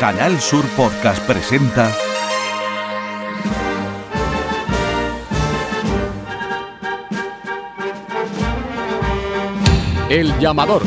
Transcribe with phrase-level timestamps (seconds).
[0.00, 1.92] Canal Sur Podcast presenta
[10.08, 10.80] El llamador.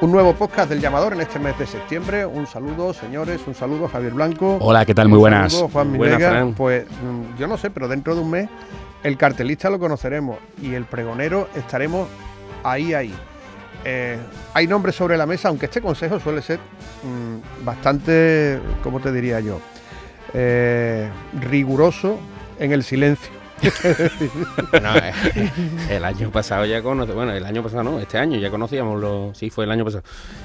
[0.00, 2.24] Un nuevo podcast del llamador en este mes de septiembre.
[2.24, 4.56] Un saludo, señores, un saludo, Javier Blanco.
[4.62, 5.08] Hola, ¿qué tal?
[5.08, 5.52] Muy Un buenas.
[5.52, 6.54] saludo, Juan Buenas.
[6.56, 8.48] Pues mm, yo no sé, pero dentro de un mes
[9.02, 12.08] el cartelista lo conoceremos y el pregonero estaremos
[12.70, 13.14] ahí, ahí.
[13.84, 14.18] Eh,
[14.52, 19.40] hay nombres sobre la mesa, aunque este consejo suele ser mm, bastante, ¿cómo te diría
[19.40, 19.60] yo?
[20.34, 21.08] Eh,
[21.40, 22.18] riguroso
[22.58, 23.35] en el silencio.
[24.70, 25.12] Bueno, eh,
[25.90, 29.36] el año pasado ya conocíamos, bueno, el año pasado no, este año ya conocíamos los,
[29.36, 30.02] sí fue el año pasado,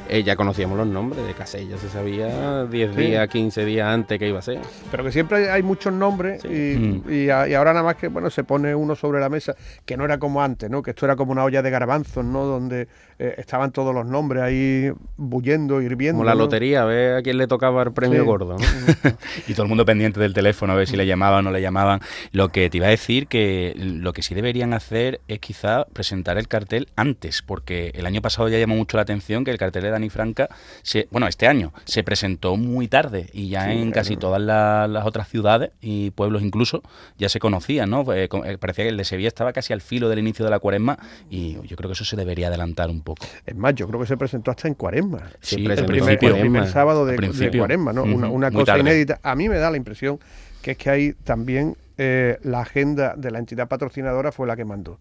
[0.10, 3.02] Eh, ya conocíamos los nombres de Casella, se sabía 10 Sí.
[3.02, 4.60] días, 15 días antes que iba a ser.
[4.90, 6.48] Pero que siempre hay- hay muchos nombres Sí.
[6.48, 7.04] y, Mm.
[7.14, 9.98] y a- y ahora nada más que bueno se pone uno sobre la mesa, que
[9.98, 10.82] no era como antes, ¿no?
[10.82, 12.46] Que esto era como una olla de garbanzos, ¿no?
[12.46, 12.88] Donde
[13.20, 16.18] eh, estaban todos los nombres ahí bullendo, hirviendo.
[16.18, 16.40] Como la ¿no?
[16.40, 18.26] lotería, a ver a quién le tocaba el premio Sí.
[18.26, 18.56] gordo.
[18.58, 18.58] ¿no?
[19.48, 21.62] Y todo el mundo pendiente del teléfono a ver si le llamaban o no le
[21.62, 22.00] llamaban.
[22.32, 26.38] Lo que te iba a decir que lo que sí deberían hacer es quizá presentar
[26.38, 29.84] el cartel antes, porque el año pasado ya llamó mucho la atención que el cartel
[29.84, 30.48] de Dani Franca,
[30.84, 34.88] se, bueno, este año se presentó muy tarde y ya Sí, en casi todas la-
[34.88, 36.84] las otras ciudades y pueblos incluso
[37.18, 38.12] ya se conocían, ¿no?
[38.14, 40.52] Eh, co- eh, parecía que el de Sevilla estaba casi al filo del inicio de
[40.52, 40.98] la cuaresma
[41.30, 43.26] y yo creo que eso se debería adelantar un poco.
[43.46, 45.32] Es más, yo creo que se presentó hasta en Cuaresma.
[45.42, 47.16] Sí, el primer, el sábado de.
[47.58, 48.04] Cuaresma, ¿no?
[48.04, 48.82] Una, cosa tarde.
[48.82, 49.20] inédita.
[49.24, 50.20] A mí me da la impresión
[50.62, 54.66] que es que ahí también eh, la agenda de la entidad patrocinadora fue la que
[54.66, 55.00] mandó.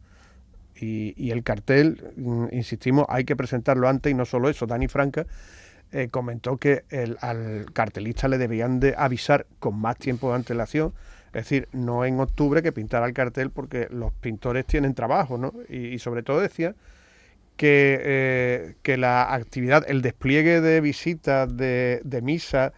[0.83, 4.67] Y, el cartel, mm, insistimos, hay que presentarlo antes y no solo eso.
[4.67, 5.27] Dani Franca
[5.93, 6.85] eh, comentó que
[7.21, 10.95] al cartelista le debían de avisar con más tiempo de antelación.
[11.29, 15.53] Es decir, no en octubre que pintara el cartel porque los pintores tienen trabajo, ¿no?
[15.69, 16.75] Y, y sobre todo decía
[17.61, 22.73] que, eh, que la actividad, el despliegue de visitas, de, de misa,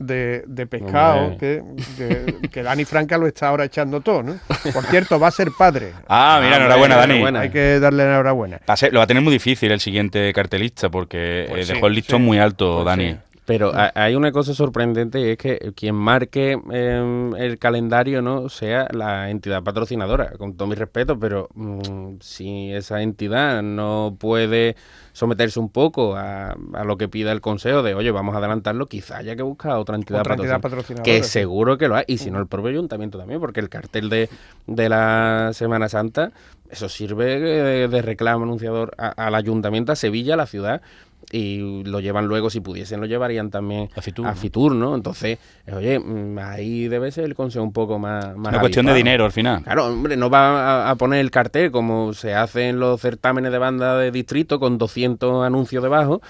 [0.00, 1.62] de, de pescado, que,
[1.96, 4.38] que, que Dani Franca lo está ahora echando todo, ¿no?
[4.72, 5.92] Por cierto, va a ser padre.
[6.08, 7.12] Ah, mira, Ah, enhorabuena, Dani.
[7.12, 7.40] enhorabuena.
[7.40, 8.60] Hay que darle enhorabuena.
[8.68, 11.64] Va a ser- lo va a tener muy difícil el siguiente cartelista porque Pues eh,
[11.66, 12.26] sí, dejó el listón sí.
[12.26, 13.10] muy alto, Pues Dani.
[13.12, 13.16] sí.
[13.50, 18.48] Pero ha- hay una cosa sorprendente y es que quien marque eh, el calendario no
[18.48, 24.76] sea la entidad patrocinadora, con todo mi respeto, pero mm, si esa entidad no puede
[25.12, 28.86] someterse un poco a, a lo que pida el consejo de, oye, vamos a adelantarlo,
[28.86, 31.02] quizá haya que buscar otra entidad, Otra entidad patrocinadora.
[31.02, 31.02] patrocinadora.
[31.04, 31.30] Que sí.
[31.30, 34.28] seguro que lo hay, y si no el propio ayuntamiento también, porque el cartel de,
[34.68, 36.30] de la Semana Santa,
[36.70, 40.82] eso sirve de, de reclamo anunciador a- al ayuntamiento, a Sevilla, a la ciudad,
[41.32, 44.36] y lo llevan luego, si pudiesen, lo llevarían también A Fitur, a ¿no?
[44.36, 44.94] Fitur, ¿no?
[44.94, 45.38] Entonces,
[45.72, 48.36] oye, mm, ahí debe ser el consejo un poco más...
[48.36, 49.62] más Una cuestión de dinero al final.
[49.62, 53.52] Claro, hombre, no va a, a poner el cartel como se hace en los certámenes
[53.52, 56.20] de banda de distrito con 200 anuncios debajo,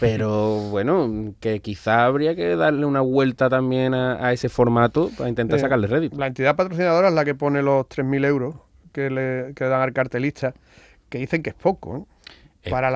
[0.00, 5.28] pero bueno, que quizá habría que darle una vuelta también a, a ese formato para
[5.28, 6.16] intentar Eh, sacarle rédito.
[6.16, 8.54] La entidad patrocinadora es la que pone los 3.000 euros
[8.92, 10.54] que le, que le dan al cartelista,
[11.08, 12.02] que dicen que es poco, ¿eh?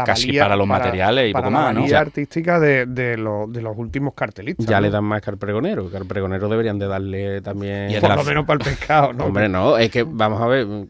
[0.05, 1.97] Casi valía- para los materiales y para poco la más, ¿no?
[1.99, 4.67] artística de, de, los- de los últimos cartelistas.
[4.67, 4.83] Ya ¿no?
[4.87, 7.91] le dan más que al pregonero, que al pregonero deberían de darle también...
[7.91, 9.25] Y Por la lo menos para el pescado, ¿no?
[9.27, 10.87] Hombre, no, es que vamos a ver, el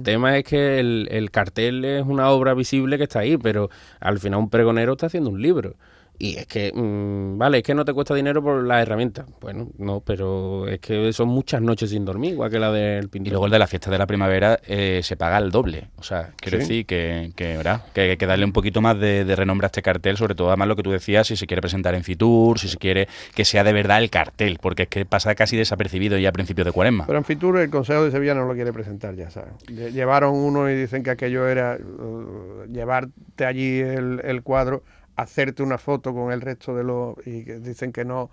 [0.00, 0.02] Mm.
[0.02, 4.18] tema es que el, el cartel es una obra visible que está ahí, pero al
[4.18, 5.74] final un pregonero está haciendo un libro.
[6.18, 9.26] Y es que, mm, vale, es que no te cuesta dinero por las herramientas.
[9.40, 13.08] Bueno, no, pero es que son muchas noches sin dormir, igual que la del Y
[13.08, 13.32] pintor.
[13.32, 15.88] luego el de la fiesta de la primavera eh, se paga el doble.
[15.98, 16.62] O sea, quiero Sí.
[16.62, 17.82] decir que, que, ¿verdad?
[17.92, 20.48] que hay que darle un poquito más de, de renombre a este cartel, sobre todo
[20.48, 23.44] además lo que tú decías, si se quiere presentar en Fitur, si se quiere que
[23.44, 26.72] sea de verdad el cartel, porque es que pasa casi desapercibido ya a principios de
[26.72, 27.06] cuaresma.
[27.06, 29.52] Pero en Fitur el Consejo de Sevilla no lo quiere presentar, ya sabes.
[29.66, 34.82] Lle- Llevaron uno y dicen que aquello era uh, llevarte allí el, el cuadro,
[35.16, 37.14] hacerte una foto con el resto de los...
[37.26, 38.30] y que dicen que no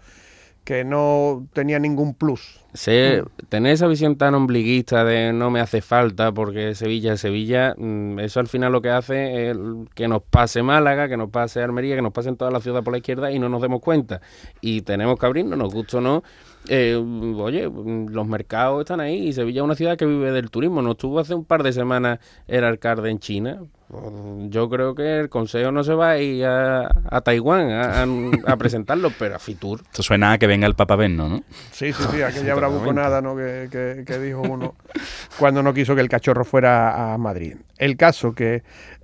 [0.64, 2.60] que no tenía ningún plus.
[2.76, 7.74] Se- tener esa visión tan ombliguista de no me hace falta porque Sevilla es Sevilla,
[7.76, 9.58] mm, eso al final lo que hace es
[9.96, 12.94] que nos pase Málaga, que nos pase Almería, que nos pasen toda la ciudad por
[12.94, 14.22] la izquierda y no nos demos cuenta.
[14.62, 16.24] Y tenemos que abrirnos, nos gusta o no.
[16.70, 17.64] eh, oye,
[18.10, 20.84] los mercados están ahí y Sevilla es una ciudad que vive del turismo.
[20.84, 23.64] No estuvo hace un par de semanas el alcalde en China.
[24.50, 28.54] Yo creo que el consejo no se va a ir a, a Taiwán a, a-
[28.54, 29.82] a presentarlo, pero a Fitur.
[29.82, 31.44] Esto suena a que venga el Papa Benno, ¿no?
[31.72, 33.36] Sí, sí, sí, aquella bravuconada ¿no?
[33.36, 34.76] que, que- que dijo uno
[35.38, 37.56] cuando no quiso que el cachorro fuera a Madrid.
[37.78, 38.64] El caso que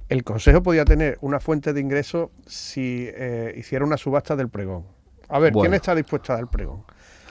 [0.10, 4.86] el Consejo podía tener una fuente de ingresos si eh, hiciera una subasta del pregón.
[5.30, 6.84] A ver, ¿quién está dispuesto a dar el pregón?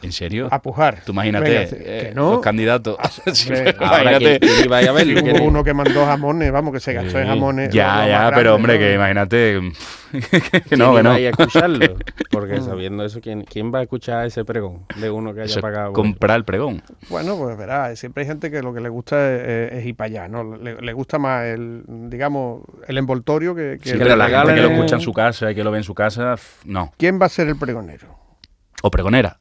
[0.02, 0.48] ¿En serio?
[0.50, 1.02] a pujar.
[1.04, 2.32] Tú imagínate, Venga, eh, que no.
[2.32, 2.96] los candidatos.
[3.32, 4.40] Sí, hombre, pero Ahora imagínate.
[4.40, 7.18] que, que iba a verlo, Hubo que- uno que mandó jamones, vamos, que se gastó
[7.18, 7.28] en Sí.
[7.30, 7.70] jamones.
[7.72, 8.78] Ya, lo- lo ya, pero grande, hombre, ¿no?
[8.80, 9.60] que imagínate.
[10.12, 11.10] que ¿quién no, que no.
[11.12, 11.96] a ir a escucharlo?
[12.30, 15.60] Porque sabiendo eso, ¿quién, quién va a escuchar ese pregón de uno que haya Eso
[15.60, 15.92] pagado?
[15.92, 16.82] comprar el pregón.
[17.08, 20.06] Bueno, pues verás, siempre hay gente que lo que le gusta es, es ir para
[20.06, 20.56] allá, ¿no?
[20.56, 24.54] Le, le gusta más el, digamos, el envoltorio que, que Sí, el- pero la gente
[24.54, 26.92] que lo escucha en su casa y que lo ve en su casa, no.
[26.98, 28.14] ¿Quién va a ser el pregonero?
[28.82, 29.38] O pregonera.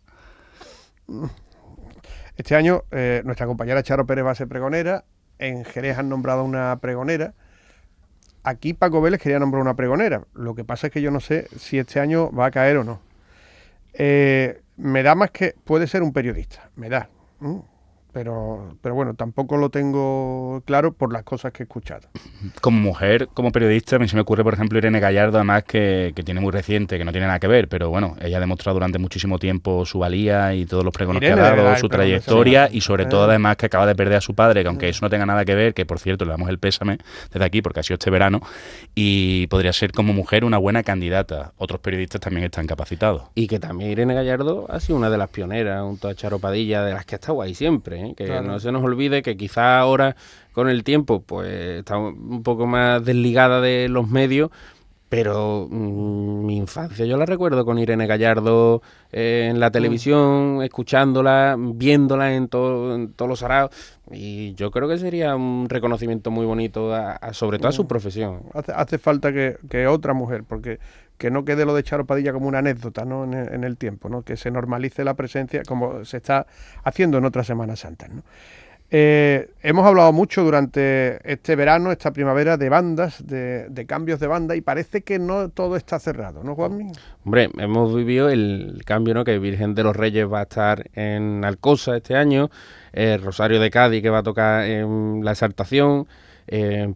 [2.37, 5.05] Este año eh, nuestra compañera Charo Pérez va a ser pregonera,
[5.39, 7.33] en Jerez han nombrado una pregonera,
[8.43, 11.47] aquí Paco Vélez quería nombrar una pregonera, lo que pasa es que yo no sé
[11.57, 12.99] si este año va a caer o no.
[13.93, 17.09] Eh, me da más que puede ser un periodista, me da.
[18.15, 22.07] Pero, pero bueno, tampoco lo tengo claro por las cosas que he escuchado.
[22.61, 26.13] Como mujer, como periodista, a mí se me ocurre, por ejemplo, Irene Gallardo, además que,
[26.15, 28.75] que tiene muy reciente, que no tiene nada que ver, pero bueno, ella ha demostrado
[28.75, 32.69] durante muchísimo tiempo su valía y todos los pregones que ha dado, verdad, su trayectoria
[32.71, 33.07] y sobre Eh.
[33.07, 35.43] todo además que acaba de perder a su padre, que aunque eso no tenga nada
[35.43, 36.99] que ver, que por cierto le damos el pésame
[37.33, 38.39] desde aquí porque ha sido este verano,
[38.95, 41.51] y podría ser como mujer una buena candidata.
[41.57, 43.23] Otros periodistas también están capacitados.
[43.35, 46.81] Y que también Irene Gallardo ha sido una de las pioneras, junto a Charo Padilla,
[46.83, 47.99] de las que ha estado ahí siempre.
[47.99, 48.04] ¿eh?
[48.13, 48.43] Que Claro.
[48.47, 50.15] no se nos olvide que quizá ahora,
[50.53, 51.49] con el tiempo, pues
[51.79, 54.51] está un poco más desligada de los medios.
[55.07, 58.81] Pero mm, mi infancia yo la recuerdo con Irene Gallardo
[59.11, 63.69] eh, en la televisión, escuchándola, viéndola en, todo, en todos los araos.
[64.11, 67.87] Y yo creo que sería un reconocimiento muy bonito, a- a- sobre todo a su
[67.87, 68.41] profesión.
[68.53, 70.79] Hace, hace falta que, que otra mujer, porque
[71.17, 73.23] que no quede lo de Charo Padilla como una anécdota ¿no?
[73.23, 74.23] en, el, tiempo, ¿no?
[74.23, 76.47] que se normalice la presencia como se está
[76.83, 78.09] haciendo en otras Semanas Santas.
[78.09, 78.23] ¿no?
[78.91, 84.27] Eh, hemos hablado mucho durante este verano, esta primavera, de bandas, de, de cambios de
[84.27, 86.91] banda, y parece que no todo está cerrado, ¿no, Juanmi?
[87.25, 89.23] Hombre, hemos vivido el cambio, ¿no?
[89.23, 92.51] Que Virgen de los Reyes va a estar en Alcosa este año,
[92.93, 96.07] eh, Rosario de Cádiz que va a tocar en La Exaltación,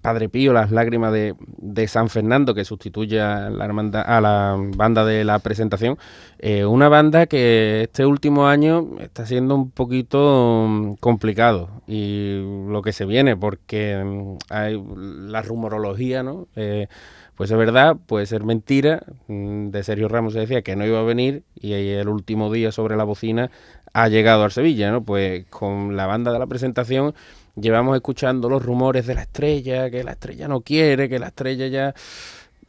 [0.02, 5.40] Padre Pío, Las Lágrimas de, de San Fernando, que sustituye a la, banda de la
[5.40, 5.98] presentación.
[6.38, 12.82] Eh, una banda que este último año está siendo un poquito mm, complicado y lo
[12.82, 16.48] que se viene, porque mm, hay la rumorología, ¿no?
[16.56, 16.88] Eh,
[17.36, 19.04] puede ser verdad, puede ser mentira.
[19.28, 22.72] Mm, De Sergio Ramos se decía que no iba a venir y el último día
[22.72, 23.52] sobre la bocina
[23.94, 25.04] ha llegado al Sevilla, ¿no?
[25.04, 27.14] Pues con la banda de la presentación
[27.62, 31.68] llevamos escuchando los rumores de la estrella, que la estrella no quiere, que la estrella
[31.68, 31.94] ya...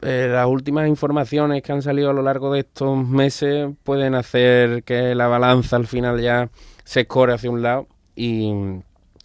[0.01, 4.83] eh, las últimas informaciones que han salido a lo largo de estos meses pueden hacer
[4.83, 6.49] que la balanza al final ya
[6.83, 8.51] se escore hacia un lado y,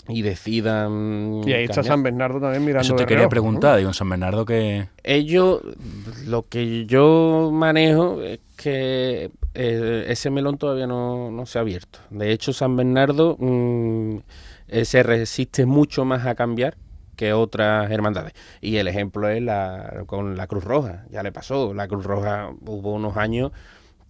[0.09, 1.41] y decidan...
[1.47, 1.93] Y ahí está cambiar.
[1.93, 2.87] San Bernardo también mirando.
[2.87, 4.89] Eso te de quería preguntar, digo, San Bernardo que...
[5.03, 5.63] ellos,
[6.27, 11.99] lo que yo manejo es que eh, ese melón todavía no, no se ha abierto.
[12.11, 14.19] De hecho, San Bernardo mm,
[14.69, 16.77] eh, se resiste mucho más a cambiar
[17.17, 18.35] que otras hermandades.
[18.61, 21.05] Y el ejemplo es la, con la Cruz Roja.
[21.11, 21.75] Ya le pasó.
[21.75, 23.53] La Cruz Roja hubo unos años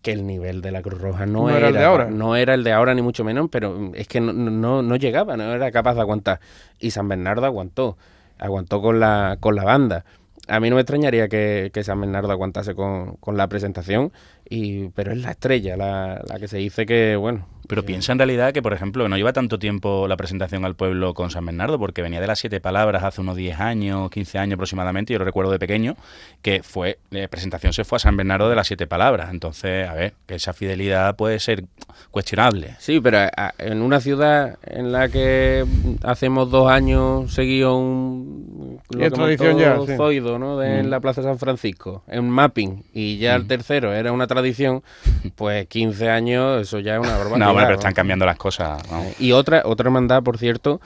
[0.03, 2.11] que el nivel de la Cruz Roja no, No era el de ahora.
[2.11, 5.37] No era el de ahora ni mucho menos, pero es que no, no, no llegaba,
[5.37, 6.41] no era capaz de aguantar.
[6.79, 7.97] Y San Bernardo aguantó.
[8.39, 10.05] Aguantó con la, con la banda.
[10.49, 14.13] A mí no me extrañaría que, que San Bernardo aguantase con, con la presentación,
[14.49, 18.19] y, pero es la estrella la, la que se dice que, bueno, Pero piensa en
[18.19, 21.79] realidad que, por ejemplo, no lleva tanto tiempo la presentación al pueblo con San Bernardo,
[21.81, 25.25] porque venía de las siete palabras hace unos 10 años, 15 años aproximadamente, yo lo
[25.25, 25.97] recuerdo de pequeño,
[26.43, 29.31] que fue, la presentación se fue a San Bernardo de las siete palabras.
[29.33, 31.65] Entonces, a ver, que esa fidelidad puede ser
[32.13, 32.77] cuestionable.
[32.79, 35.65] Sí, pero a- a- en una ciudad en la que
[36.05, 39.97] hacemos dos años seguido un es tradición ya, sí.
[39.97, 40.57] zoido, ¿no?
[40.59, 40.91] De en Mm.
[40.91, 44.83] la Plaza San Francisco, en un mapping, y ya el tercero era una tradición,
[45.35, 47.39] pues 15 años, eso ya es una barbaridad.
[47.47, 48.83] No, bueno, pero están cambiando las cosas.
[48.93, 50.81] Eh, Y otra, otra hermandad, por cierto,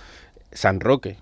[0.52, 1.16] San Roque.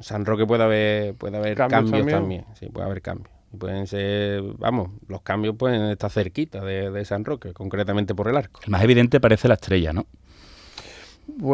[0.00, 2.18] San Roque puede haber, puede haber Cambios cambios, también.
[2.18, 2.44] también.
[2.58, 3.28] Sí, puede haber cambios.
[3.58, 8.36] Pueden ser, vamos, los cambios pueden estar cerquita de, de San Roque, concretamente por el
[8.36, 8.60] arco.
[8.64, 10.06] El más evidente parece la estrella, ¿no?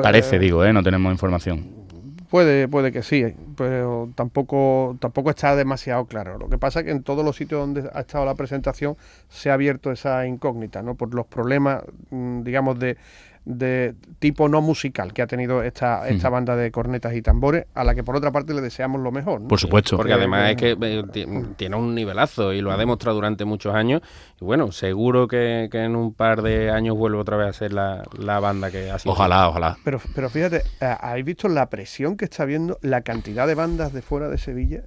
[0.03, 0.73] Parece, digo, ¿eh?
[0.73, 1.84] No tenemos información.
[2.31, 6.39] Puede, puede que sí, pero tampoco, tampoco está demasiado claro.
[6.39, 8.97] Lo que pasa es que en todos los sitios donde ha estado la presentación
[9.29, 10.95] se ha abierto esa incógnita, ¿no?
[10.95, 12.97] Por los problemas, mm, digamos, de,
[13.47, 17.85] de tipo no musical que ha tenido esta, esta banda de cornetas y tambores, a
[17.85, 19.43] la que por otra parte le deseamos lo mejor.
[19.43, 19.49] ¿no?
[19.49, 19.97] Por supuesto.
[19.99, 23.75] Porque además es que- eh, ti- tiene un nivelazo y lo ha demostrado durante muchos
[23.75, 24.01] años.
[24.41, 27.75] Y bueno, seguro que, que en un par de años vuelve otra vez a ser
[27.75, 29.13] la, la banda que ha sido.
[29.13, 29.77] Ojalá, ojalá.
[29.85, 33.93] Pero, pero fíjate, eh, ¿habéis visto la presión que está viendo la cantidad de bandas
[33.93, 34.85] de fuera de Sevilla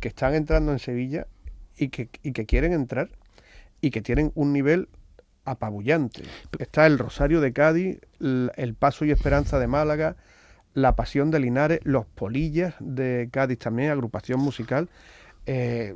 [0.00, 1.28] que están entrando en Sevilla
[1.78, 3.10] y que, y que quieren entrar
[3.80, 4.88] y que tienen un nivel
[5.44, 6.22] apabullante.
[6.58, 10.16] Está el Rosario de Cádiz, el Paso y Esperanza de Málaga,
[10.74, 14.88] la Pasión de Linares, los Polillas de Cádiz también, agrupación musical.
[15.46, 15.94] Eh,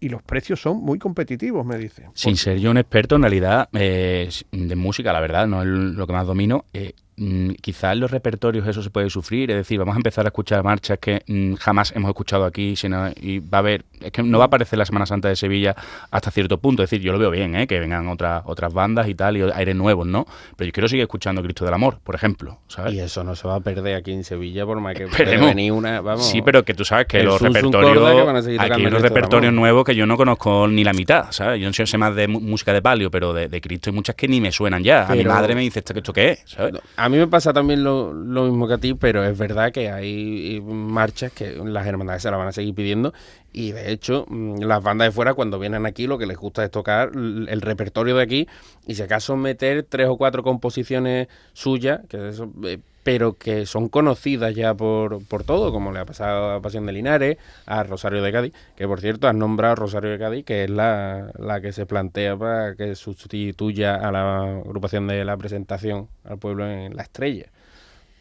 [0.00, 2.04] y los precios son muy competitivos, me dice.
[2.14, 6.06] Sin ser yo un experto, en realidad, eh, de música, la verdad, no es lo
[6.06, 6.66] que más domino.
[6.72, 10.24] Eh, Mm, quizás en los repertorios eso se puede sufrir, es decir, vamos a empezar
[10.24, 14.12] a escuchar marchas que mm, jamás hemos escuchado aquí sino, y va a haber, es
[14.12, 15.74] que no va a aparecer la Semana Santa de Sevilla
[16.12, 17.66] hasta cierto punto, es decir, yo lo veo bien, ¿eh?
[17.66, 20.26] que vengan otras otras bandas y tal, y aires nuevos, ¿no?
[20.56, 22.94] Pero yo quiero seguir escuchando Cristo del Amor, por ejemplo, ¿sabes?
[22.94, 26.00] Y eso no se va a perder aquí en Sevilla por más que venir una,
[26.00, 29.96] vamos, Sí, pero que tú sabes que los repertorios, aquí hay los repertorios nuevos que
[29.96, 31.60] yo no conozco ni la mitad, ¿sabes?
[31.60, 34.40] Yo no sé más de música de palio, pero de, Cristo hay muchas que ni
[34.40, 35.04] me suenan ya.
[35.04, 36.42] a mi madre me dice, ¿esto, esto qué es?
[36.44, 36.74] ¿sabes?
[36.96, 40.60] A mí me pasa también lo, mismo que a ti, pero es verdad que hay
[40.62, 43.12] marchas que las hermandades se las van a seguir pidiendo.
[43.52, 46.64] Y de hecho mm, las bandas de fuera cuando vienen aquí lo que les gusta
[46.64, 48.48] es tocar el repertorio de aquí.
[48.86, 53.88] Y si acaso meter tres o cuatro composiciones suyas, que eso, eh, pero que son
[53.88, 58.22] conocidas ya por, por todo, como le ha pasado a Pasión de Linares, a Rosario
[58.22, 61.72] de Cádiz, que por cierto has nombrado Rosario de Cádiz, que es la, la que
[61.72, 67.02] se plantea para que sustituya a la agrupación de la presentación al pueblo en La
[67.02, 67.46] Estrella.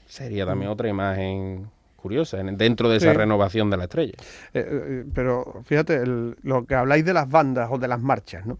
[0.06, 0.74] Sería también mm.
[0.74, 4.13] otra imagen curiosa dentro de esa renovación de la estrella.
[4.53, 8.58] Eh, eh, pero fíjate, lo que habláis de las bandas o de las marchas, ¿no?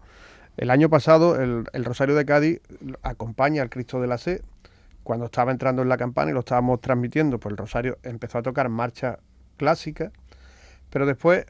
[0.58, 2.60] El año pasado el, el Rosario de Cádiz
[3.02, 4.42] acompaña al Cristo de la Sed
[5.08, 8.42] cuando estaba entrando en la campana y lo estábamos transmitiendo, pues el Rosario empezó a
[8.42, 9.20] tocar marcha
[9.56, 10.12] clásica,
[10.90, 11.46] pero después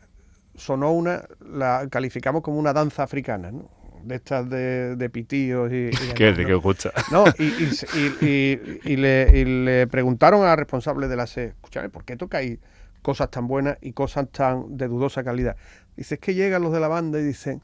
[0.54, 3.68] sonó una, la calificamos como una danza africana, ¿no?
[4.04, 5.90] de estas de, de pitíos y...
[6.14, 6.92] ¿Qué, ¿De qué gusta?
[7.10, 12.60] No, y, le, preguntaron a la responsable de la SE, escúchame, ¿por qué tocáis
[13.02, 15.56] cosas tan buenas y cosas tan de dudosa calidad?
[15.96, 17.60] Dice, es que llegan los de la banda y dicen,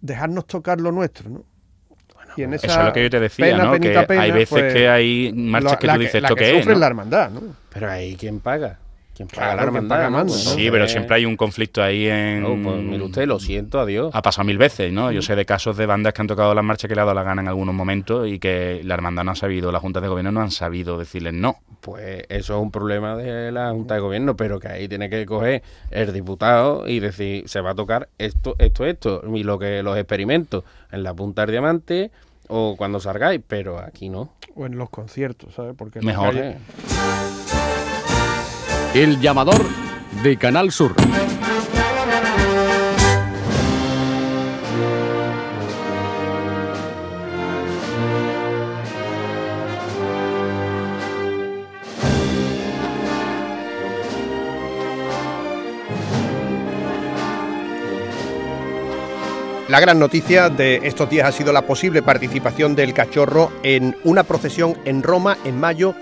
[0.00, 1.55] dejarnos tocar lo nuestro, ¿no?
[2.42, 3.78] Eso es lo que yo te decía, ¿no?
[3.78, 6.66] que hay veces pues, que hay marchas que tú dices, ¿esto qué es?
[6.66, 7.42] la hermandad, ¿no?
[7.72, 8.78] Pero ahí, ¿quién paga?
[9.16, 10.28] ¿Quién paga la hermandad?
[10.28, 12.42] Sí, pero siempre hay un conflicto ahí en...
[12.42, 14.10] No, pues mire usted, lo siento, adiós.
[14.12, 15.10] Ha pasado mil veces, ¿no?
[15.10, 17.14] Yo sé de casos de bandas que han tocado las marchas que le ha dado
[17.14, 20.08] la gana en algunos momentos y que la hermandad no ha sabido, la Junta de
[20.08, 21.56] Gobierno no han sabido decirles no.
[21.80, 25.24] Pues eso es un problema de la Junta de Gobierno, pero que ahí tiene que
[25.24, 29.82] coger el diputado y decir, se va a tocar esto, esto, esto, y lo que
[29.82, 32.10] los experimentos en la punta del diamante
[32.48, 34.30] o cuando salgáis, pero aquí no.
[34.54, 35.74] O en los conciertos, ¿sabes?
[35.76, 36.34] Porque Mejor.
[38.94, 39.64] El llamador
[40.22, 40.94] de Canal Sur.
[59.68, 64.22] La gran noticia de estos días ha sido la posible participación del cachorro en una
[64.22, 65.92] procesión en Roma en mayo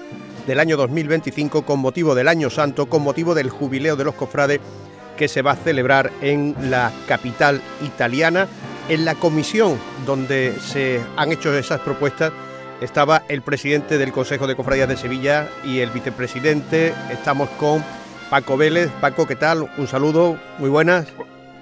[0.46, 4.60] del año 2025 con motivo del Año Santo, con motivo del jubileo de los cofrades
[5.16, 8.48] que se va a celebrar en la capital italiana.
[8.90, 12.32] En la comisión donde se han hecho esas propuestas
[12.82, 16.92] estaba el presidente del Consejo de Cofradías de Sevilla y el vicepresidente.
[17.10, 17.82] Estamos con
[18.28, 18.90] Paco Vélez.
[19.00, 19.70] Paco, ¿qué tal?
[19.78, 21.06] Un saludo, muy buenas.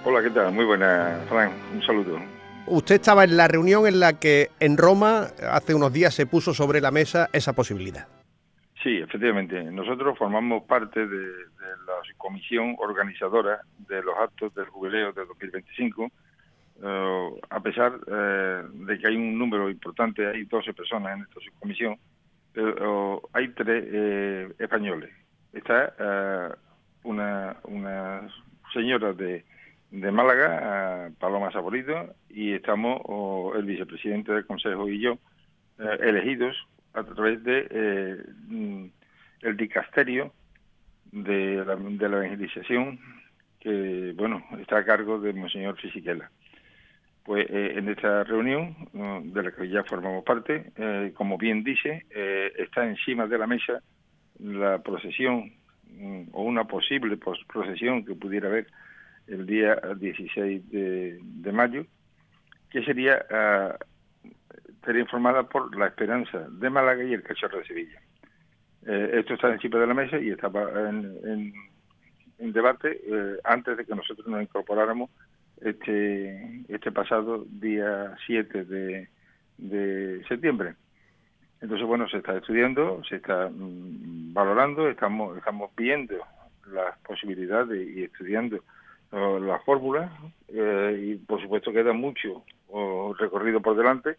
[0.05, 0.53] Hola, ¿qué tal?
[0.53, 1.53] Muy buena, Fran.
[1.73, 2.19] Un saludo.
[2.67, 6.53] Usted estaba en la reunión en la que en Roma hace unos días se puso
[6.53, 8.09] sobre la mesa esa posibilidad.
[8.83, 9.63] Sí, efectivamente.
[9.63, 11.27] Nosotros formamos parte de,
[11.87, 16.11] la comisión organizadora de los actos del jubileo de 2025.
[16.83, 21.41] Eh, a pesar eh, de que hay un número importante, hay 12 personas en esta
[21.41, 21.97] subcomisión,
[22.53, 25.11] pero hay tres españoles.
[25.53, 26.57] Está
[27.05, 28.29] una, una
[28.73, 29.45] señora de
[29.93, 33.03] de Málaga, Paloma Saborito, y estamos
[33.55, 35.19] el vicepresidente del Consejo y yo
[35.79, 36.57] eh, elegidos
[36.95, 38.17] a través de eh,
[39.43, 40.33] el dicasterio
[41.13, 42.99] de la, de la evangelización
[43.61, 46.31] que bueno está a cargo de Monseñor Fisiquela.
[47.23, 48.75] Pues eh, en esta reunión,
[49.33, 50.73] de la que ya formamos parte,
[51.15, 52.05] como bien dice,
[52.59, 53.81] está encima de la mesa
[54.41, 55.53] la procesión
[55.87, 58.67] mm, o una posible procesión que pudiera haber
[59.27, 61.87] el día 16 de, mayo,
[62.71, 68.01] que sería uh, informada por La Esperanza de Málaga y el Cachorro de Sevilla.
[68.87, 71.53] Eh, esto está encima de la mesa y estaba en,
[72.39, 75.11] debate eh, antes de que nosotros nos incorporáramos
[75.61, 79.09] este, este pasado día 7 de,
[79.59, 80.75] de septiembre.
[81.61, 86.17] Entonces, bueno, se está estudiando, se está mm, valorando, estamos, estamos viendo
[86.73, 88.65] las posibilidades y estudiando
[89.13, 90.11] la fórmula
[90.49, 92.45] y por supuesto queda mucho
[93.19, 94.17] recorrido por delante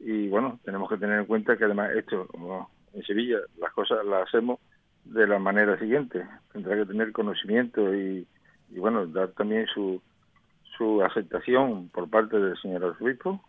[0.00, 2.26] y bueno, tenemos que tener en cuenta que además esto
[2.94, 4.58] en Sevilla las cosas las hacemos
[5.04, 6.24] de la manera siguiente.
[6.52, 8.26] Tendrá que tener conocimiento y,
[8.70, 10.00] y bueno, dar también su,
[10.76, 13.40] su aceptación por parte del señor arzobispo,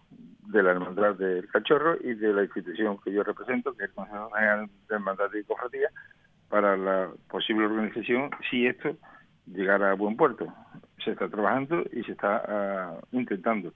[0.47, 3.95] de la Hermandad del Cachorro y de la institución que yo represento, que es el
[3.95, 5.89] Consejo General de Hermandad y Cofradía,
[6.49, 8.97] para la posible organización si esto
[9.45, 10.47] llegara a buen puerto.
[11.03, 13.73] Se está trabajando y se está ah, intentando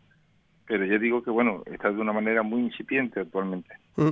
[0.68, 3.76] pero yo digo que bueno, está de una manera muy incipiente actualmente.
[3.98, 4.10] Mm.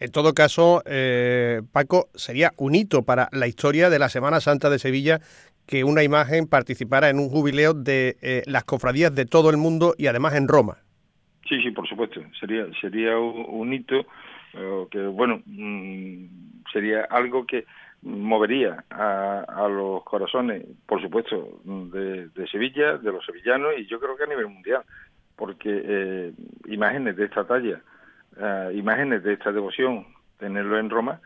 [0.00, 4.70] En todo caso, eh, Paco, sería un hito para la historia de la Semana Santa
[4.70, 5.20] de Sevilla
[5.66, 9.94] que una imagen participara en un jubileo de eh, las cofradías de todo el mundo
[9.96, 10.76] y además en Roma.
[11.48, 12.20] Sí, sí, por supuesto.
[12.38, 14.00] Sería sería un, hito
[14.52, 16.26] eh, que, bueno, mm,
[16.70, 17.64] sería algo que
[18.04, 24.16] movería a, los corazones, por supuesto, de, de Sevilla, de los sevillanos y yo creo
[24.16, 24.82] que a nivel mundial
[25.36, 26.32] porque eh,
[26.66, 27.80] imágenes de esta talla,
[28.36, 30.06] eh, imágenes de esta devoción,
[30.38, 31.20] tenerlo en Roma,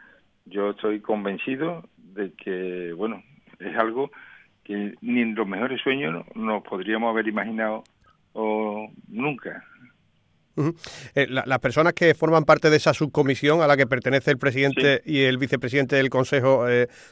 [0.47, 3.23] yo estoy convencido de que, bueno,
[3.59, 4.11] es algo
[4.65, 7.85] que ni en los mejores sueños nos podríamos haber imaginado
[8.33, 9.65] o nunca.
[11.15, 15.03] Eh, las personas que forman parte de esa subcomisión a la que pertenece el presidente
[15.05, 16.67] y el vicepresidente del Consejo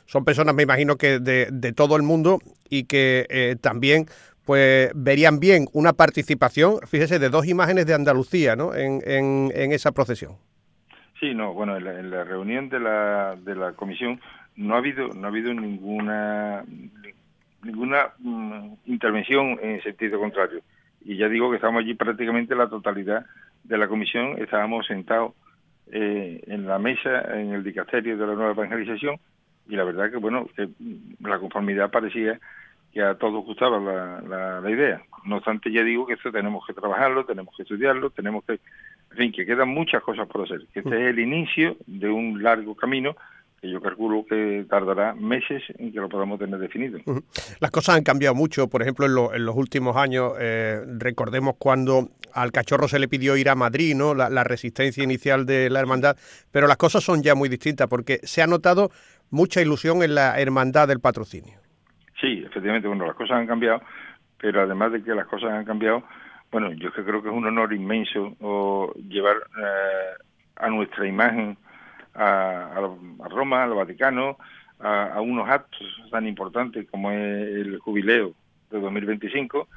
[0.06, 2.38] son personas, me imagino, que de, de todo el mundo
[2.68, 4.06] y que también
[4.46, 8.74] pues verían bien una participación, fíjese, de dos imágenes de Andalucía ¿no?
[8.74, 10.36] en, en, esa procesión.
[11.18, 14.20] Sí, no, bueno, en la, reunión de la, de la comisión
[14.54, 16.64] no ha habido no ha habido ninguna
[17.62, 20.60] ninguna mm, intervención en sentido contrario.
[21.06, 23.24] Y ya digo que estamos allí prácticamente la totalidad
[23.62, 25.34] de la comisión, estábamos sentados
[25.92, 29.16] eh, en la mesa, en el dicasterio de la nueva evangelización,
[29.68, 30.48] y la verdad que, bueno,
[31.20, 32.40] la conformidad parecía
[32.92, 35.00] que a todos gustaba la, la, idea.
[35.24, 39.16] No obstante, ya digo que esto tenemos que trabajarlo, tenemos que estudiarlo, tenemos que, en
[39.16, 42.74] fin, que quedan muchas cosas por hacer, que este es el inicio de un largo
[42.74, 43.14] camino
[43.60, 46.98] que yo calculo que tardará meses en que lo podamos tener definido.
[47.60, 52.52] Las cosas han cambiado mucho, por ejemplo, en, los últimos años, eh, recordemos cuando al
[52.52, 54.14] cachorro se le pidió ir a Madrid, ¿no?
[54.14, 56.16] La, la, resistencia inicial de la hermandad,
[56.52, 58.90] pero las cosas son ya muy distintas porque se ha notado
[59.30, 61.58] mucha ilusión en la hermandad del patrocinio.
[62.20, 63.80] Sí, efectivamente, bueno, las cosas han cambiado,
[64.38, 66.02] pero además de que las cosas han cambiado,
[66.50, 70.22] bueno, yo creo que es un honor inmenso o llevar eh,
[70.56, 71.56] a nuestra imagen
[72.16, 74.38] a, a, Roma, al Vaticano,
[74.80, 78.32] a, unos actos tan importantes como es el jubileo
[78.70, 79.68] de 2025.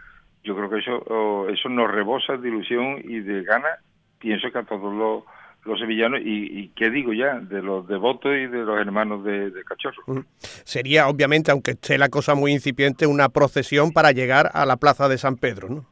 [0.43, 3.79] Yo creo que eso, eso nos rebosa de ilusión y de ganas.
[4.19, 5.23] Pienso que a todos los
[5.65, 10.25] los sevillanos y, qué digo ya, de los devotos y de los hermanos de, Cachorro.
[10.37, 15.09] Sería, obviamente, aunque esté la cosa muy incipiente, una procesión para llegar a la plaza
[15.09, 15.85] de San Pedro, ¿no?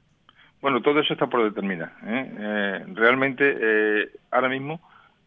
[0.62, 1.94] Bueno, todo eso está por determinar.
[2.04, 2.32] ¿eh?
[2.40, 4.82] Eh, realmente, eh, ahora mismo,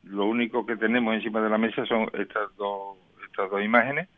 [0.04, 2.96] lo único que tenemos encima de la mesa son estas dos,
[3.28, 4.08] estas dos imágenes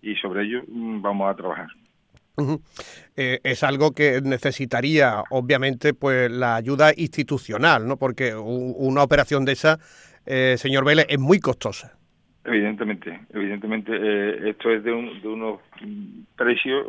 [0.00, 1.68] y sobre ello mm, vamos a trabajar.
[3.16, 7.96] Eh, es algo que necesitaría, obviamente, pues la ayuda institucional, ¿no?
[7.96, 9.78] Porque una operación de esa,
[10.24, 11.98] eh, señor Vélez, es muy costosa.
[12.44, 15.60] Evidentemente, evidentemente, eh, esto es de, unos
[16.34, 16.86] precios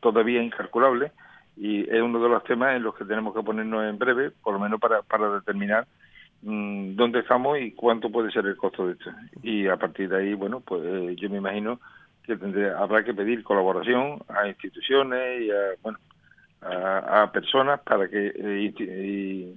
[0.00, 1.12] todavía incalculables
[1.56, 4.54] y es uno de los temas en los que tenemos que ponernos en breve, por
[4.54, 5.86] lo menos para, para determinar
[6.42, 9.10] mm, dónde estamos y cuánto puede ser el costo de esto.
[9.42, 10.82] Y a partir de ahí, bueno, pues
[11.16, 11.80] yo me imagino
[12.24, 12.34] que
[12.76, 15.98] habrá que pedir colaboración a instituciones y a, bueno,
[16.62, 19.56] a, personas para que eh,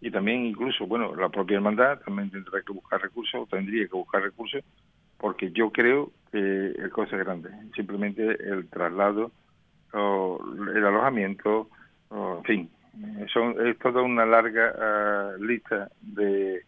[0.00, 4.22] y, también incluso bueno la propia hermandad también tendrá que buscar recursos tendría que buscar
[4.22, 4.62] recursos
[5.18, 9.32] porque yo creo que el coste es grande simplemente el traslado
[9.92, 10.38] o
[10.74, 11.68] el alojamiento
[12.10, 12.70] en fin
[13.32, 16.62] son es toda una larga ah, lista de,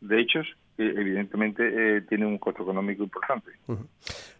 [0.00, 0.46] de hechos
[0.80, 3.50] evidentemente eh, tiene un costo económico importante.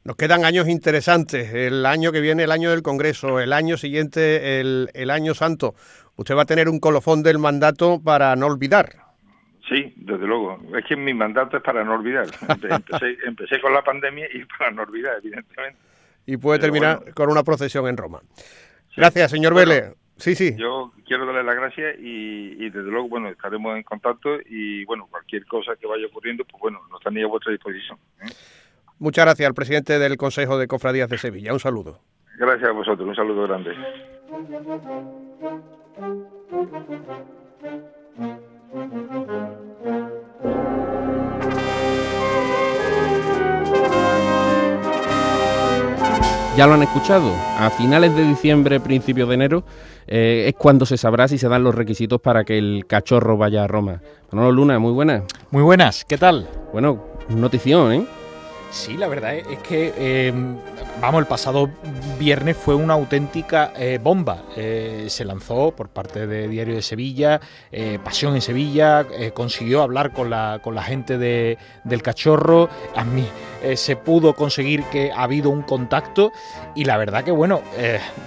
[0.05, 4.61] Nos quedan años interesantes, el año que viene el año del Congreso, el año siguiente
[4.61, 5.75] el, el año santo.
[6.17, 8.91] Usted va a tener un colofón del mandato para no olvidar.
[9.69, 10.59] Sí, desde luego.
[10.77, 12.27] Es que mi mandato es para no olvidar.
[12.51, 15.79] Empecé, empecé con la pandemia y para no olvidar, evidentemente.
[16.27, 18.21] Y puede terminar con una procesión en Roma.
[18.97, 19.95] Gracias, señor Vélez.
[20.21, 20.55] Sí, sí.
[20.57, 25.47] Yo quiero darle las gracias y, desde luego, bueno, estaremos en contacto y, bueno, cualquier
[25.47, 27.99] cosa que vaya ocurriendo, pues bueno, nos tenéis a vuestra disposición.
[28.21, 28.27] ¿eh?
[28.99, 31.55] Muchas gracias al presidente del Consejo de Cofradías de Sevilla.
[31.55, 32.01] Un saludo.
[32.39, 33.09] Gracias a vosotros.
[33.09, 33.75] Un saludo grande.
[46.61, 47.35] ya lo han escuchado.
[47.59, 49.65] A finales de diciembre, principios de enero,
[50.11, 53.65] eh, es cuando se sabrá si se dan los requisitos para que el cachorro vaya
[53.65, 54.03] a Roma.
[54.33, 55.23] Manolo Luna, muy buenas.
[55.53, 56.49] Muy buenas, ¿qué tal?
[56.73, 58.05] Bueno, notición, ¿eh?
[58.71, 60.33] Sí, la verdad es que, eh,
[61.01, 61.69] vamos, el pasado
[62.21, 64.45] viernes fue una auténtica eh, bomba.
[64.57, 67.41] Eh, se lanzó por parte de Diario de Sevilla,
[68.05, 69.05] Pasión en Sevilla,
[69.35, 72.69] consiguió hablar con la, con la gente de, del cachorro.
[72.95, 73.27] A mí
[73.75, 76.31] se pudo conseguir que ha habido un contacto
[76.75, 77.63] y la verdad que, bueno,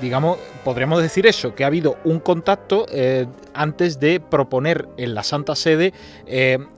[0.01, 2.85] digamos, podríamos decir eso, que ha habido un contacto
[3.53, 5.93] antes de proponer en la Santa Sede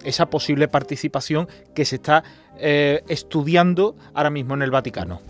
[0.03, 2.23] esa posible participación que se está
[2.59, 5.21] eh, estudiando ahora mismo en el Vaticano.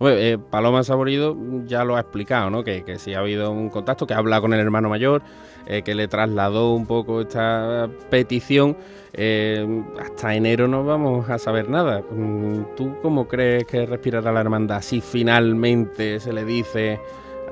[0.00, 2.62] Eh, Paloma Saborido ya lo ha explicado, ¿no?
[2.62, 5.22] Que, que sí ha habido un contacto, que ha hablado con el hermano mayor,
[5.66, 8.76] eh, que le trasladó un poco esta petición.
[9.98, 12.02] hasta enero no vamos a saber nada.
[12.10, 17.00] Mm, ¿Tú cómo crees que respirará la hermandad si finalmente se le dice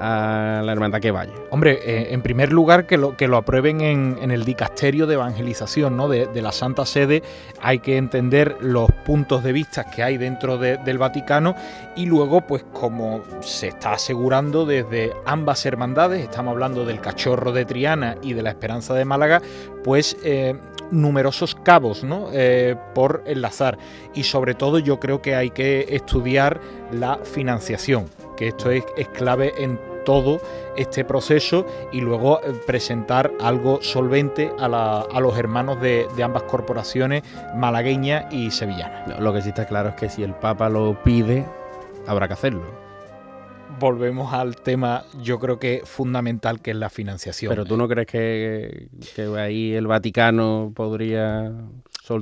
[0.00, 1.33] a la hermandad que vaya.
[1.50, 5.96] Hombre, eh, en primer lugar que lo, que lo aprueben en, el dicasterio de evangelización
[5.96, 6.09] ¿no?
[6.09, 7.22] de, la Santa Sede,
[7.61, 11.54] hay que entender los puntos de vista que hay dentro del Vaticano
[11.96, 17.64] y luego, pues como se está asegurando desde ambas hermandades, estamos hablando del Cachorro de
[17.64, 19.40] Triana y de la Esperanza de Málaga,
[19.83, 20.16] pues...
[20.24, 20.54] Eh,
[20.90, 22.28] numerosos cabos ¿no?
[22.33, 23.78] Eh, por enlazar
[24.14, 26.61] y sobre todo yo creo que hay que estudiar
[26.92, 30.40] la financiación que esto es, clave en todo
[30.77, 34.68] este proceso y luego eh, presentar algo solvente a,
[35.20, 37.23] los hermanos de, ambas corporaciones,
[37.57, 39.18] malagueña y sevillana.
[39.18, 41.47] Lo que sí está claro es que si el Papa lo pide,
[42.07, 42.85] habrá que hacerlo.
[43.79, 47.51] Volvemos al tema, yo creo que fundamental, que es la financiación.
[47.51, 48.88] Pero tú no crees que,
[49.37, 51.51] ahí el Vaticano podría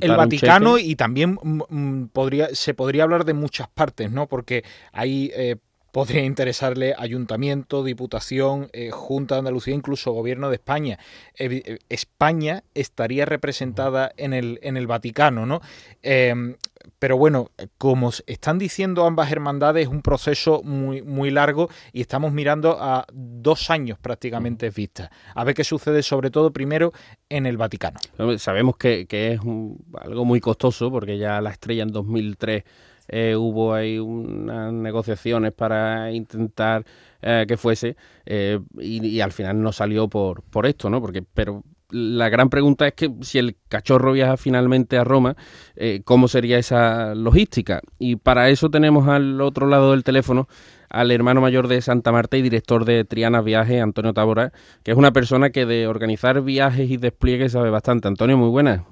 [0.01, 4.29] el Vaticano y también mm, mm, podría se podría hablar de muchas partes, ¿no?
[4.29, 5.57] Porque hay eh,
[5.93, 10.99] podría interesarle ayuntamiento, diputación, eh, Junta de Andalucía, incluso gobierno de España.
[11.39, 15.61] Eh, España estaría representada en el, en el Vaticano, ¿no?
[16.03, 16.57] Em,
[16.99, 22.33] pero bueno, como están diciendo ambas hermandades, es un proceso muy, muy largo y estamos
[22.33, 25.11] mirando a dos años prácticamente vista.
[25.35, 26.93] A ver qué sucede, sobre todo primero
[27.29, 27.99] en el Vaticano.
[28.39, 29.41] Sabemos que, es
[30.01, 32.65] algo muy costoso porque ya la estrella en 2003
[33.09, 36.85] eh, hubo ahí unas negociaciones para intentar
[37.21, 41.01] eh, que fuese eh, y, al final no salió por, por esto, ¿no?
[41.01, 45.37] Porque, pero la gran pregunta es que si el cachorro viaja finalmente a Roma,
[46.05, 47.83] ¿cómo sería esa logística?
[47.99, 50.49] Y para eso tenemos al otro lado del teléfono
[50.93, 54.97] al hermano mayor de Santa Marta y director de Triana Viajes, Antonio Tabora, que es
[54.97, 58.09] una persona que de organizar viajes y despliegues sabe bastante.
[58.09, 58.92] Antonio, muy buenas.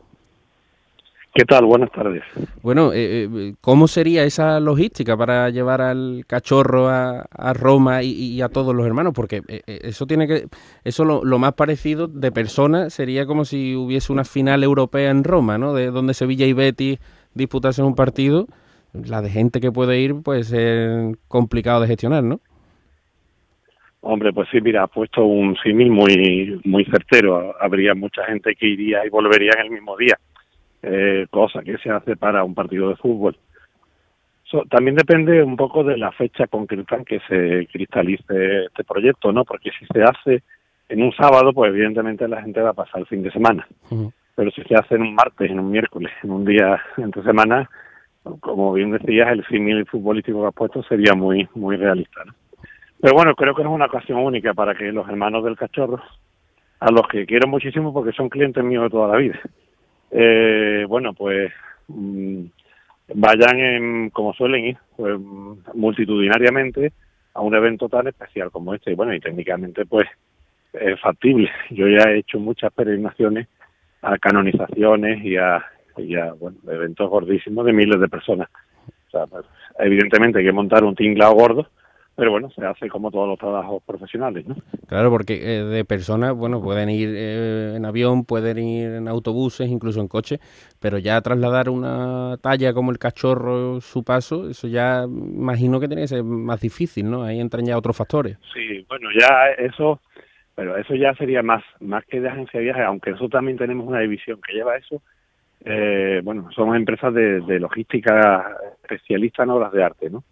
[1.32, 1.64] ¿Qué tal?
[1.64, 2.24] Buenas tardes.
[2.60, 8.48] Bueno, eh, eh, ¿cómo sería esa logística para llevar al cachorro a, Roma y, a
[8.48, 9.12] todos los hermanos?
[9.14, 10.46] Porque eh, eso tiene que,
[10.82, 15.56] eso lo, más parecido de persona sería como si hubiese una final europea en Roma,
[15.56, 15.72] ¿no?
[15.72, 16.98] De donde Sevilla y Betis
[17.34, 18.46] disputasen un partido.
[18.92, 22.40] La de gente que puede ir puede ser complicado de gestionar, ¿no?
[24.00, 27.54] Hombre, pues sí, mira, ha puesto un símil muy, muy certero.
[27.60, 30.18] Habría mucha gente que iría y volvería en el mismo día
[30.82, 33.36] eh, cosa que se hace para un partido de fútbol.
[34.70, 39.44] también depende un poco de la fecha concreta en que se cristalice este proyecto, ¿no?
[39.44, 40.42] Porque si se hace
[40.88, 43.66] en un sábado, pues evidentemente la gente va a pasar el fin de semana.
[44.34, 47.68] Pero si se hace en un martes, en un miércoles, en un día entre semana,
[48.40, 52.34] como bien decías, el símil futbolístico que has puesto sería muy, muy realista, ¿no?
[53.00, 56.02] Pero bueno, creo que es una ocasión única para que los hermanos del cachorro,
[56.80, 59.40] a los que quiero muchísimo porque son clientes míos de toda la vida,
[60.10, 61.52] eh, bueno, pues
[61.88, 62.44] mm,
[63.14, 65.18] vayan en, como suelen ir, pues
[65.74, 66.92] multitudinariamente
[67.34, 68.92] a un evento tan especial como este.
[68.92, 70.06] Y bueno, y técnicamente pues
[70.72, 71.50] es factible.
[71.70, 73.48] Yo ya he hecho muchas peregrinaciones
[74.02, 75.64] a canonizaciones y a,
[75.96, 78.48] y a bueno, eventos gordísimos de miles de personas.
[79.08, 79.44] O sea, pues,
[79.78, 81.68] evidentemente hay que montar un tinglado gordo,
[82.16, 84.56] pero bueno, se hace como todos los trabajos profesionales, ¿no?
[84.86, 89.68] Claro, porque eh, de personas, bueno, pueden ir eh, en avión, pueden ir en autobuses,
[89.68, 90.38] incluso en coche,
[90.80, 96.02] pero ya trasladar una talla como el cachorro, su paso, eso ya imagino que tiene
[96.02, 97.22] que ser más difícil, ¿no?
[97.22, 98.36] Ahí entran ya otros factores.
[98.52, 100.00] Sí, bueno, ya eso,
[100.54, 103.86] pero eso ya sería más, más que de agencia de viajes, aunque eso también tenemos
[103.86, 105.02] una división que lleva eso,
[105.64, 110.24] eh, bueno, somos empresas de, de logística especialistas en obras de arte, ¿no?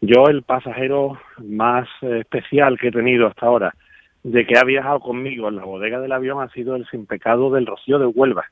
[0.00, 3.74] Yo el pasajero más especial que he tenido hasta ahora,
[4.22, 7.50] de que ha viajado conmigo en la bodega del avión, ha sido el sin pecado
[7.50, 8.44] del Rocío de Huelva,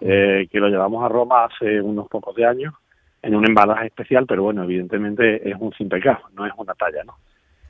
[0.00, 2.74] eh, que lo llevamos a Roma hace unos pocos de años
[3.22, 7.04] en un embalaje especial, pero bueno, evidentemente es un simple caso, no es una talla,
[7.04, 7.16] ¿no?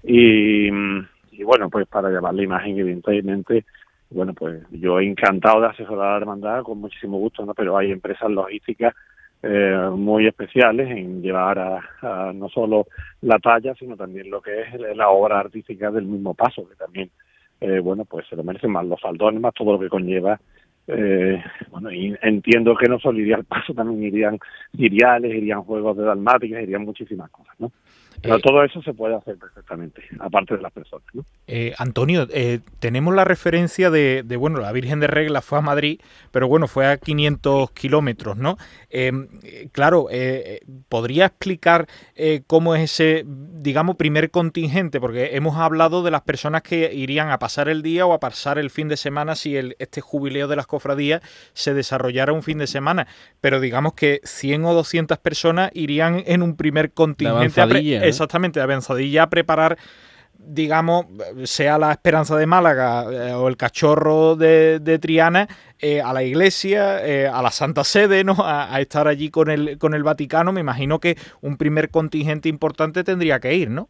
[0.02, 0.68] Y,
[1.30, 3.64] y bueno, pues para llevar la imagen, evidentemente,
[4.10, 7.54] bueno, pues yo he encantado de asesorar a la hermandad con muchísimo gusto, ¿no?
[7.54, 8.94] Pero hay empresas logísticas
[9.46, 12.86] eh, muy especiales en llevar a, no solo
[13.20, 17.10] la talla, sino también lo que es la obra artística del mismo paso, que también,
[17.60, 20.40] eh, bueno, pues se lo merecen más los faldones, más todo lo que conlleva.
[20.86, 24.38] Eh, bueno, y entiendo que no solo iría al paso, también irían
[24.76, 27.72] ciriales, irían juegos de dalmáticas, irían muchísimas cosas, ¿no?
[28.24, 31.06] Pero todo eso se puede hacer perfectamente, aparte de las personas.
[31.12, 31.24] ¿no?
[31.46, 36.00] Eh, Antonio, eh, tenemos la referencia de, bueno, la Virgen de Regla fue a Madrid,
[36.30, 38.56] pero bueno, fue a 500 kilómetros, ¿no?
[38.88, 39.28] Em,
[39.72, 41.86] claro, eh, ¿podría explicar
[42.46, 45.00] cómo es ese, digamos, primer contingente?
[45.00, 48.58] Porque hemos hablado de las personas que irían a pasar el día o a pasar
[48.58, 52.58] el fin de semana si el, este jubileo de las cofradías se desarrollara un fin
[52.58, 53.06] de semana,
[53.40, 58.06] pero digamos que 100 o 200 personas irían en un primer contingente.
[58.06, 59.78] Exactamente, a Benzadilla a preparar
[60.46, 61.06] digamos,
[61.44, 67.04] sea la Esperanza de Málaga eh, o el Cachorro de, Triana, eh, a la iglesia,
[67.06, 68.36] eh, a la Santa Sede, ¿no?
[68.38, 73.04] A, estar allí con el, con el Vaticano, me imagino que un primer contingente importante
[73.04, 73.88] tendría que ir, ¿no?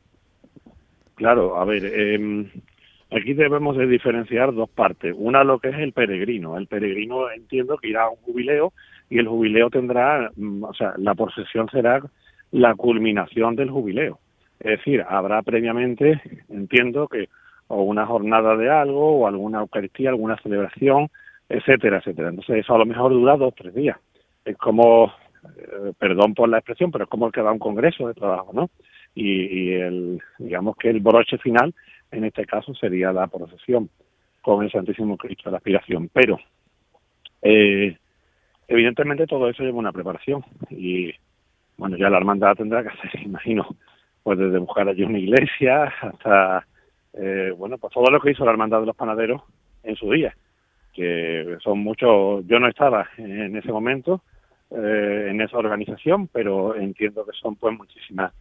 [1.16, 2.50] Claro, a ver, em,
[3.16, 5.14] aquí debemos de diferenciar dos partes.
[5.16, 6.56] Una lo que es el peregrino.
[6.56, 8.72] El peregrino entiendo que irá a un jubileo
[9.10, 12.02] y el jubileo tendrá, mm, o sea, la procesión será
[12.50, 14.18] la culminación del jubileo.
[14.60, 17.28] Es decir, habrá previamente, entiendo que,
[17.66, 21.08] o una jornada de algo, o alguna Eucaristía, alguna celebración,
[21.48, 22.28] etcétera, etcétera.
[22.28, 23.98] Entonces eso a lo mejor dura dos, tres días.
[24.44, 25.12] Es como,
[25.56, 28.50] eh, perdón por la expresión, pero es como el que da un congreso de trabajo,
[28.52, 28.70] ¿no?
[29.14, 31.72] Y, el, digamos que el broche final,
[32.14, 33.90] en este caso, sería la procesión
[34.42, 36.10] con el Santísimo Cristo de la aspiración.
[36.12, 36.38] Pero,
[37.42, 37.96] eh,
[38.68, 41.12] evidentemente todo eso lleva una preparación y
[41.76, 43.66] bueno, ya la hermandad tendrá que hacer, imagino,
[44.22, 46.66] pues desde buscar allí una iglesia hasta,
[47.14, 49.42] eh, bueno, pues todo lo que hizo la hermandad de los panaderos
[49.82, 50.34] en su día,
[50.92, 54.22] que son muchos, yo no estaba en ese momento,
[54.70, 58.32] eh, en esa organización, pero entiendo que son pues muchísimas,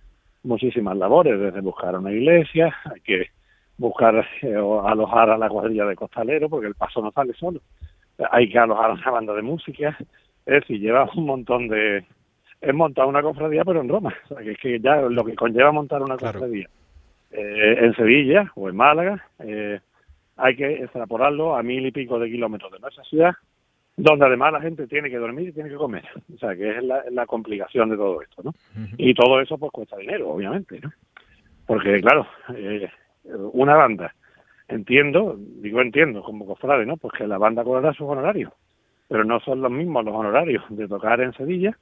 [0.43, 3.27] muchísimas labores, desde buscar una iglesia, hay que
[3.77, 7.62] buscar eh, alojar a la cuadrilla de costaleros, porque el paso no sale solo,
[8.31, 9.97] hay que alojar a una banda de música,
[10.45, 12.05] es decir, lleva un montón de,
[12.63, 14.13] es montar una cofradía, pero en Roma.
[14.25, 16.69] O sea, que es que ya lo que conlleva montar una cofradía
[17.31, 19.79] eh, en Sevilla o en Málaga, eh,
[20.38, 23.33] hay que extrapolarlo a mil y pico de kilómetros de nuestra ciudad,
[23.97, 26.05] donde además la gente tiene que dormir y tiene que comer.
[26.33, 28.53] O sea, que es la, complicación de todo esto, ¿no?
[28.97, 30.91] Y todo eso pues cuesta dinero, obviamente, ¿no?
[31.65, 32.89] Porque, claro, eh,
[33.23, 34.13] una banda,
[34.67, 36.97] entiendo, digo entiendo como cofrade, ¿no?
[36.97, 38.51] Pues que la banda cobrará sus honorarios,
[39.07, 41.77] pero no son los mismos los honorarios de tocar en Sevilla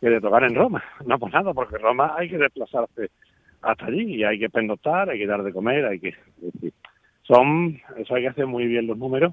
[0.00, 0.82] que de tocar en Roma.
[1.06, 3.10] No, pues nada, porque Roma hay que desplazarse
[3.62, 6.14] hasta allí y hay que pendotar, hay que dar de comer, hay que...
[7.22, 9.32] Son, eso hay que hacer muy bien los números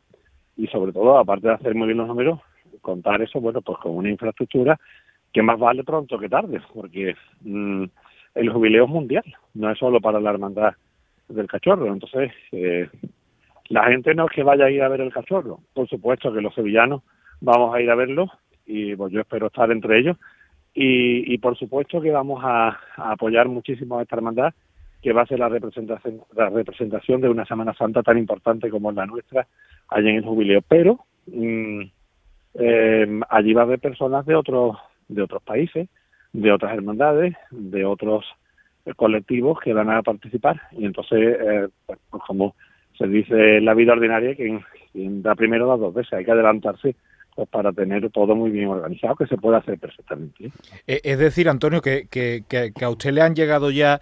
[0.56, 2.40] y sobre todo, aparte de hacer muy bien los números,
[2.82, 4.80] contar eso, bueno, pues con una infraestructura
[5.34, 7.84] que más vale pronto que tarde, porque mm,
[8.36, 10.74] el jubileo es mundial, no es solo para la hermandad
[11.34, 12.90] del cachorro, entonces eh,
[13.70, 16.42] la gente no es que vaya a ir a ver el cachorro, por supuesto que
[16.42, 17.04] los sevillanos
[17.40, 18.30] vamos a ir a verlo
[18.66, 20.18] y pues yo espero estar entre ellos,
[20.74, 24.54] y, por supuesto que vamos a, apoyar muchísimo a esta hermandad,
[25.02, 28.92] que va a ser la representación, la representación de una Semana Santa tan importante como
[28.92, 29.48] la nuestra,
[29.90, 30.62] allá en el jubileo.
[30.62, 31.82] Pero mm,
[32.54, 35.90] eh, allí va a haber personas de otros, de otros países,
[36.32, 38.24] de otras hermandades, de otros
[38.96, 40.62] colectivos que van a participar.
[40.72, 42.56] Y entonces, eh, pues, pues como
[42.98, 46.32] se dice en la vida ordinaria, quien, quien da primero da dos veces, hay que
[46.32, 46.96] adelantarse
[47.36, 50.52] pues para tener todo muy bien organizado, que se puede hacer perfectamente.
[50.88, 51.02] ¿eh?
[51.04, 52.44] Es decir, Antonio, que, que,
[52.82, 54.00] a usted le han llegado ya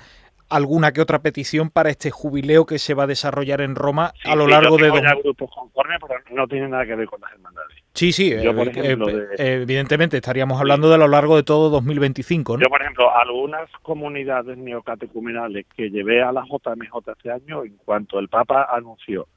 [0.50, 4.36] alguna que otra petición para este jubileo que se va a desarrollar en Roma a
[4.36, 4.90] lo largo de...
[4.90, 5.02] Dos...
[5.24, 7.78] grupos conformes, pero no tiene nada que ver con las hermandades.
[7.94, 9.08] Sí, sí, yo, por eh, ejemplo,
[9.38, 12.58] evidentemente estaríamos hablando de a lo largo de todo 2025.
[12.58, 12.64] ¿no?
[12.64, 18.20] Yo, por ejemplo, algunas comunidades neocatecumenales que llevé a la JMJ este año, en cuanto
[18.20, 19.28] el Papa anunció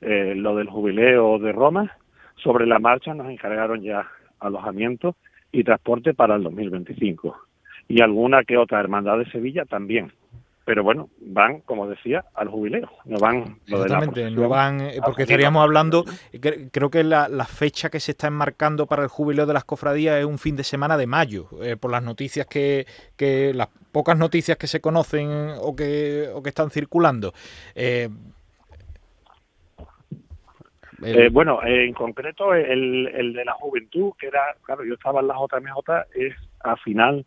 [0.00, 1.96] lo del jubileo de Roma,
[2.36, 4.06] sobre la marcha nos encargaron ya
[4.38, 5.16] alojamiento
[5.50, 7.36] y transporte para el 2025.
[7.88, 10.12] Y alguna que otra hermandad de Sevilla también.
[10.64, 15.62] Pero bueno, van, como decía, al jubileo, no van Exactamente, no van, eh, porque estaríamos
[15.62, 16.04] hablando,
[16.72, 20.24] creo que la, fecha que se está enmarcando para el jubileo de las cofradías es
[20.24, 24.56] un fin de semana de mayo, eh, por las noticias que, que, las pocas noticias
[24.56, 25.28] que se conocen
[25.60, 27.34] o que, o que están circulando.
[27.74, 28.08] Eh,
[31.02, 35.28] eh, bueno, en concreto el, el de la juventud, que era, claro, yo estaba en
[35.28, 37.26] la JMJ, es a final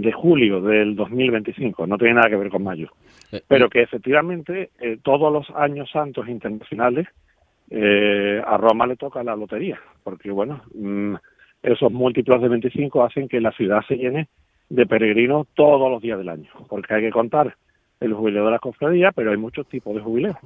[0.00, 2.90] de julio del 2025, no tiene nada que ver con mayo.
[3.30, 7.06] Eh, Pero que efectivamente eh, todos los años santos internacionales
[7.70, 11.14] eh, a Roma le toca la lotería, porque bueno, mm,
[11.62, 14.28] esos múltiplos de 25 hacen que la ciudad se llene
[14.68, 17.54] de peregrinos todos los días del año, porque hay que contar
[18.00, 20.36] el jubileo de la cofradía, pero hay muchos tipos de jubileos.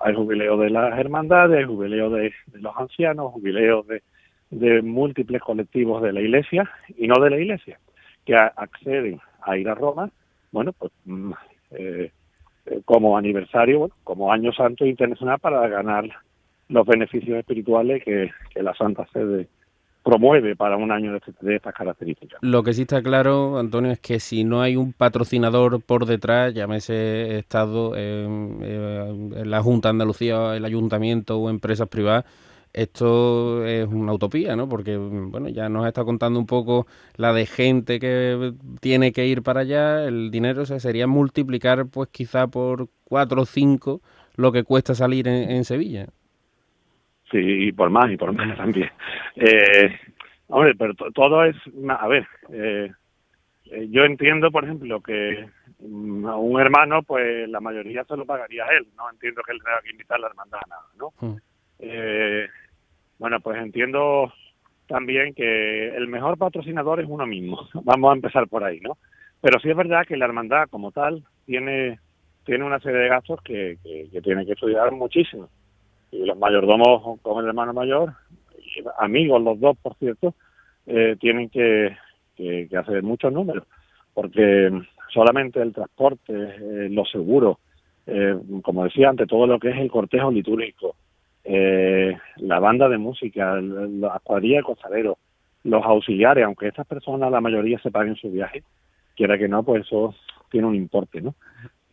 [0.00, 4.02] Hay jubileo de las hermandades, hay jubileo de, de los ancianos, jubileo de,
[4.50, 7.78] de múltiples colectivos de la iglesia y no de la iglesia,
[8.24, 10.10] que acceden a ir a Roma,
[10.52, 11.32] bueno, pues mm,
[11.72, 12.12] eh,
[12.66, 16.04] eh, como aniversario, bueno, como año santo internacional para ganar
[16.68, 18.30] los beneficios espirituales que,
[18.60, 19.48] la Santa Sede
[20.02, 22.38] promueve para un año de, de estas características.
[22.42, 26.54] Lo que sí está claro, Antonio, es que si no hay un patrocinador por detrás,
[26.54, 28.26] llámese Estado, eh,
[28.62, 32.24] eh, la Junta de Andalucía, el Ayuntamiento o empresas privadas,
[32.72, 34.68] esto es una utopía, ¿no?
[34.68, 39.42] Porque, bueno, ya nos está contando un poco la de gente que tiene que ir
[39.42, 44.00] para allá, el dinero o sea, sería multiplicar, pues quizá por cuatro o cinco
[44.36, 46.06] lo que cuesta salir en, en Sevilla.
[47.30, 48.90] Sí, y por más, y por más también.
[49.36, 49.98] Eh,
[50.48, 51.56] hombre, pero to- todo es,
[51.88, 52.90] a ver, eh,
[53.66, 55.48] eh, yo entiendo, por ejemplo, que
[55.80, 59.60] mm, a un hermano, pues la mayoría se lo pagaría él, no entiendo que él
[59.64, 61.12] tenga que invitar a la hermandad a nada, ¿no?
[61.20, 61.36] Mm.
[61.78, 62.48] Eh,
[63.22, 64.32] bueno, pues entiendo
[64.88, 68.98] también que el mejor patrocinador es uno mismo, vamos a empezar por ahí, ¿no?
[69.40, 72.00] Pero sí es verdad que la hermandad como tal tiene,
[72.44, 75.48] tiene una serie de gastos que, que, tiene que estudiar muchísimo
[76.10, 78.12] y los mayordomos con el hermano mayor,
[78.98, 80.34] amigos los dos, por cierto,
[80.86, 81.96] eh, tienen que,
[82.34, 83.68] que, que hacer muchos números,
[84.14, 84.68] porque
[85.14, 87.58] solamente el transporte, eh, los seguros,
[88.08, 90.96] eh, como decía antes, todo lo que es el cortejo litúrgico,
[91.44, 95.16] eh, la banda de música, la cuadrilla de costaleros,
[95.64, 98.62] los auxiliares, aunque estas personas la mayoría se paguen su viaje,
[99.16, 100.14] quiera que no, pues eso
[100.50, 101.34] tiene un importe, ¿no?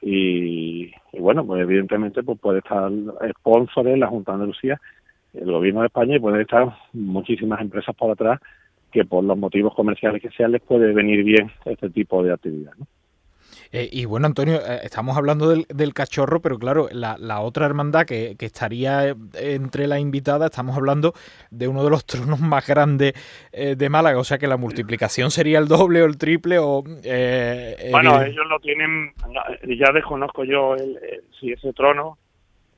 [0.01, 2.89] Y, y bueno, pues evidentemente pues puede estar
[3.39, 4.79] sponsores, la Junta de Andalucía,
[5.33, 8.39] el gobierno de España y pueden estar muchísimas empresas por atrás
[8.91, 12.71] que por los motivos comerciales que sean les puede venir bien este tipo de actividad,
[12.77, 12.88] ¿no?
[13.71, 17.67] Eh, y bueno, Antonio, eh, estamos hablando del, del cachorro, pero claro, la, la otra
[17.67, 21.13] hermandad que, que estaría eh, entre la invitada, estamos hablando
[21.51, 23.13] de uno de los tronos más grandes
[23.51, 26.84] eh, de Málaga, o sea que la multiplicación sería el doble o el triple o...
[27.03, 29.13] eh, Bueno, evidente- ellos lo tienen,
[29.67, 32.17] ya desconozco yo el- el- si ese trono,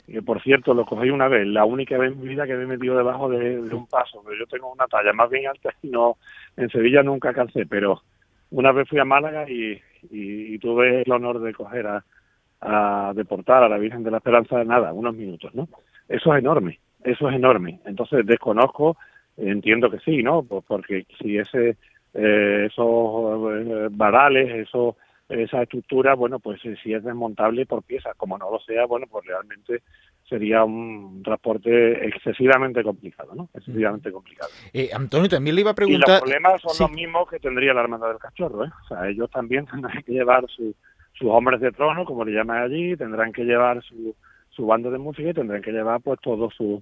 [0.07, 2.63] que por cierto lo cogí una vez, la única vez en mi vida que me
[2.63, 5.73] he metido debajo de, de un paso, pero yo tengo una talla más bien alta
[5.81, 6.17] y no,
[6.57, 8.01] en Sevilla nunca calcé, pero
[8.49, 12.05] una vez fui a Málaga y, y, y tuve el honor de coger a,
[12.61, 15.67] a deportar a la Virgen de la Esperanza de nada, unos minutos, ¿no?
[16.07, 17.79] Eso es enorme, eso es enorme.
[17.85, 18.97] Entonces desconozco,
[19.37, 20.43] entiendo que sí, ¿no?
[20.43, 21.77] Pues porque si ese
[22.13, 22.87] eh, esos
[23.53, 24.97] eh, varales, eso,
[25.29, 29.07] esa estructura, bueno, pues eh, si es desmontable por piezas, como no lo sea, bueno,
[29.09, 29.81] pues realmente
[30.31, 33.49] sería un transporte excesivamente complicado, ¿no?
[33.53, 34.49] Excesivamente complicado.
[34.71, 36.09] Eh, Antonio, también le iba a Y preguntar...
[36.09, 36.83] los problemas son Sí.
[36.83, 38.69] los mismos que tendría la Hermandad del Cachorro, ¿eh?
[38.85, 40.73] O sea, ellos también tendrán que llevar su,
[41.11, 44.15] sus hombres de trono, como le llaman allí, tendrán que llevar su,
[44.51, 46.81] su bando de música y tendrán que llevar pues todos su,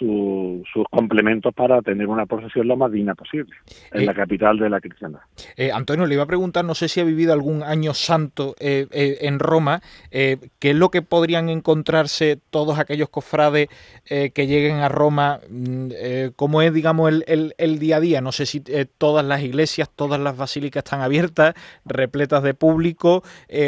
[0.00, 3.54] su- sus complementos para tener una procesión lo más digna posible
[3.92, 5.20] en Eh, la capital de la cristiandad.
[5.56, 8.86] Eh, Antonio, le iba a preguntar, no sé si ha vivido algún año santo eh,
[9.20, 13.68] en Roma, ¿qué es lo que podrían encontrarse todos aquellos cofrades
[14.06, 15.40] que lleguen a Roma?
[15.50, 15.90] Mm,
[16.34, 18.20] ¿Cómo es, digamos, el, el- el día a día?
[18.22, 18.60] No sé si
[18.98, 23.22] todas las iglesias, todas las basílicas están abiertas, repletas de público,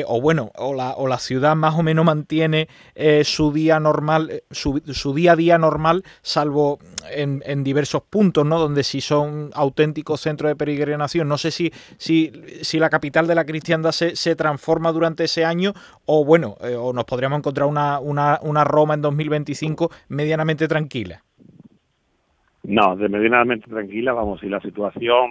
[0.07, 2.69] o bueno, o la, o la ciudad más o menos mantiene
[3.25, 6.79] su día normal, su, su día a día normal, salvo
[7.11, 8.59] en, diversos puntos, ¿no?
[8.59, 11.29] Donde sí son auténticos centros de peregrinación.
[11.29, 12.33] No sé si, si,
[12.63, 15.73] si la capital de la cristiandad se, se transforma durante ese año
[16.07, 21.23] o, bueno, eh, o nos podríamos encontrar una, una, una Roma en 2025 medianamente tranquila.
[22.65, 25.31] No, de medianamente tranquila, vamos, si la situación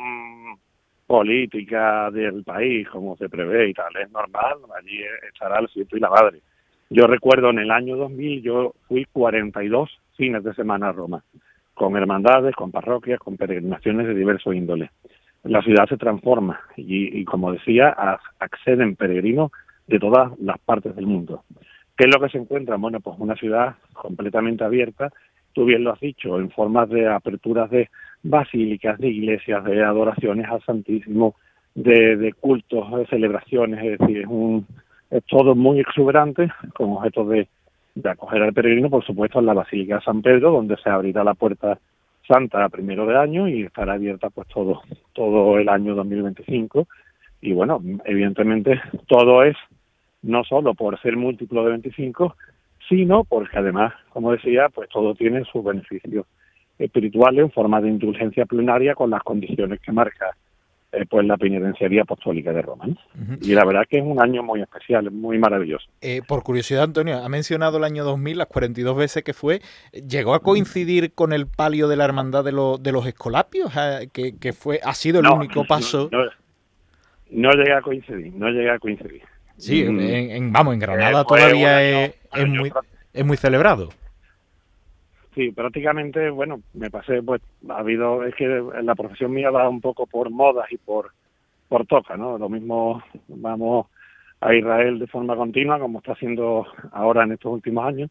[1.08, 5.00] política del país, como se prevé y tal, es normal, allí
[5.32, 6.42] estará el ciento y la madre.
[6.94, 11.24] Yo recuerdo en el año 2000, yo fui 42 fines de semana a Roma,
[11.74, 14.90] con hermandades, con parroquias, con peregrinaciones de diversos índoles.
[15.46, 17.96] La ciudad se transforma y, como decía,
[18.40, 19.54] acceden peregrinos
[19.88, 21.46] de todas las partes del mundo.
[21.96, 22.76] ¿Qué es lo que se encuentra?
[22.76, 25.14] Bueno, pues una ciudad completamente abierta,
[25.54, 27.90] tú bien lo has dicho, en formas de aperturas de
[28.22, 31.36] basílicas, de iglesias, de adoraciones al Santísimo,
[31.74, 34.68] de, de cultos, de celebraciones, es decir, es, un,
[35.12, 37.48] es todo muy exuberante con objeto de,
[38.06, 41.34] acoger al peregrino, por supuesto, en la Basílica de San Pedro, donde se abrirá la
[41.34, 41.78] puerta
[42.26, 44.82] santa a primero de año y estará abierta pues todo,
[45.14, 46.88] todo el año 2025
[47.42, 49.58] Y bueno, evidentemente todo es
[50.22, 52.36] no solo por ser múltiplo de 25,
[52.88, 56.26] sino porque además, como decía, pues todo tiene sus beneficios
[56.78, 60.36] espirituales en forma de indulgencia plenaria con las condiciones que marca
[60.94, 62.86] eh, pues la penitenciaría apostólica de Roma.
[63.42, 65.86] Y la verdad que es un año muy especial, muy maravilloso.
[66.02, 69.62] Eh, por curiosidad, Antonio, ha mencionado el año 2000, las 42 veces que fue.
[69.94, 73.72] ¿Llegó a coincidir con el palio de la Hermandad de, de los Escolapios?
[74.12, 76.10] Que, que, fue, ha sido el único paso.
[76.12, 76.26] No,
[77.30, 79.22] no, llegué a coincidir, no llegué a coincidir.
[79.58, 80.00] Sí, mm.
[80.00, 82.72] en, vamos, en Granada todavía es, es, muy,
[83.14, 83.90] es muy celebrado.
[85.34, 88.48] Sí, prácticamente, bueno, me pasé, pues, ha habido, es que
[88.84, 91.12] la profesión mía va un poco por modas y por,
[91.70, 92.38] por toca, ¿no?
[92.38, 93.88] Lo mismo vamos
[94.42, 98.10] a Israel de forma continua, como está haciendo ahora en estos últimos años,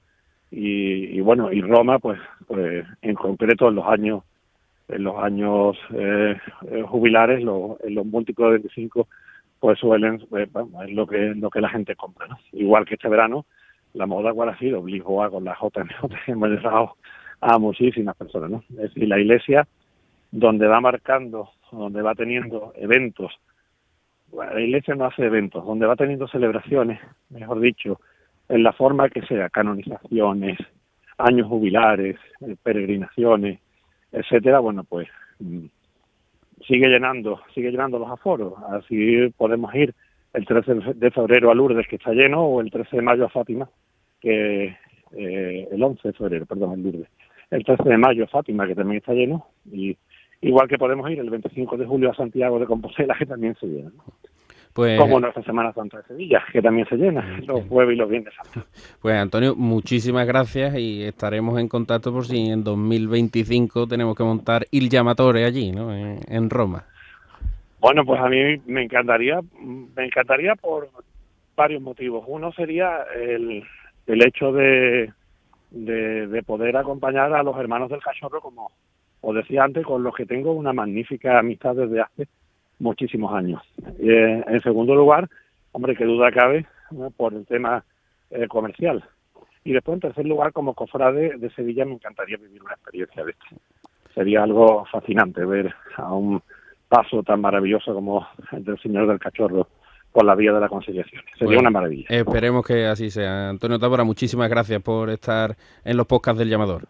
[0.51, 4.25] y, bueno, y Roma, pues, pues, en concreto en los años,
[4.89, 6.37] en los años eh,
[6.71, 9.07] eh jubilares, los, en los múltiplos de 25,
[9.61, 12.39] pues suelen, pues, es lo que, lo que la gente compra, ¿no?
[12.53, 13.45] Igual que este verano,
[13.95, 16.97] la moda cuál ha sido, Lisboa con la JMJ hemos llegado
[17.41, 18.65] a muchísimas personas, ¿no?
[18.71, 19.67] Es decir, la iglesia
[20.31, 23.33] donde va marcando, donde va teniendo eventos,
[24.33, 28.01] la iglesia no hace eventos, donde va teniendo celebraciones, mejor dicho,
[28.49, 30.59] en la forma que sea, canonizaciones,
[31.19, 33.61] años jubilares, eh, peregrinaciones,
[34.13, 35.67] etcétera, bueno, pues mm,
[36.67, 38.55] sigue llenando, sigue llenando los aforos.
[38.71, 39.95] Así podemos ir
[40.33, 43.29] el 13 de febrero a Lourdes, que está lleno, o el 13 de mayo a
[43.29, 43.69] Fátima,
[44.21, 44.77] que
[45.13, 47.09] eh, el 11 de febrero, perdón, en Lourdes.
[47.51, 49.97] El 13 de mayo a Fátima, que también está lleno, y
[50.41, 53.67] igual que podemos ir el 25 de julio a Santiago de Compostela, que también se
[53.67, 53.91] llena.
[54.73, 58.09] Pues, Como nuestra Semana Santa de Sevilla, que también se llena los jueves y los
[58.09, 58.33] viernes
[59.03, 64.67] Pues Antonio, muchísimas gracias y estaremos en contacto por si en 2025 tenemos que montar
[64.71, 65.93] Il Llamatore allí, ¿no?
[65.93, 66.85] en Roma.
[67.81, 70.91] Bueno, pues a mí me encantaría, me encantaría por
[71.57, 72.25] varios motivos.
[72.29, 73.65] Uno sería el,
[74.07, 75.11] el hecho de,
[75.71, 78.71] de, poder acompañar a los hermanos del cachorro, como
[79.23, 82.29] os decía antes, con los que tengo una magnífica amistad desde hace
[82.79, 83.63] muchísimos años.
[83.99, 85.31] Eh, en segundo lugar,
[85.73, 86.67] hombre, que duda cabe
[87.17, 87.83] por el tema
[88.31, 89.03] eh, comercial.
[89.65, 93.31] Y después, en tercer lugar, como cofrade de Sevilla, me encantaría vivir una experiencia de
[93.31, 93.47] esto.
[94.15, 96.43] Sería algo fascinante ver a un
[96.91, 99.69] paso tan maravilloso como el del Señor del Cachorro
[100.13, 101.23] por la vía de la conciliación.
[101.39, 102.07] Sería una maravilla.
[102.09, 103.49] Esperemos que así sea.
[103.49, 106.89] Antonio Tábora, muchísimas gracias por estar en los podcasts del llamador.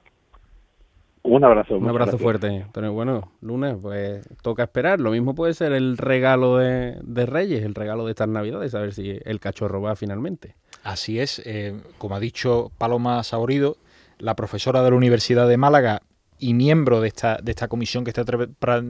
[1.22, 1.76] Un abrazo.
[1.76, 2.62] Un abrazo fuerte.
[2.62, 5.00] Antonio, bueno, lunes, pues toca esperar.
[5.00, 8.94] Lo mismo puede ser el regalo de, Reyes, el regalo de estas Navidades, a ver
[8.94, 10.54] si el cachorro va finalmente.
[10.82, 11.42] Así es.
[11.44, 13.76] Eh, como ha dicho Paloma Saborido,
[14.18, 16.00] la profesora de la Universidad de Málaga
[16.40, 18.24] y miembro de esta, de esta comisión que está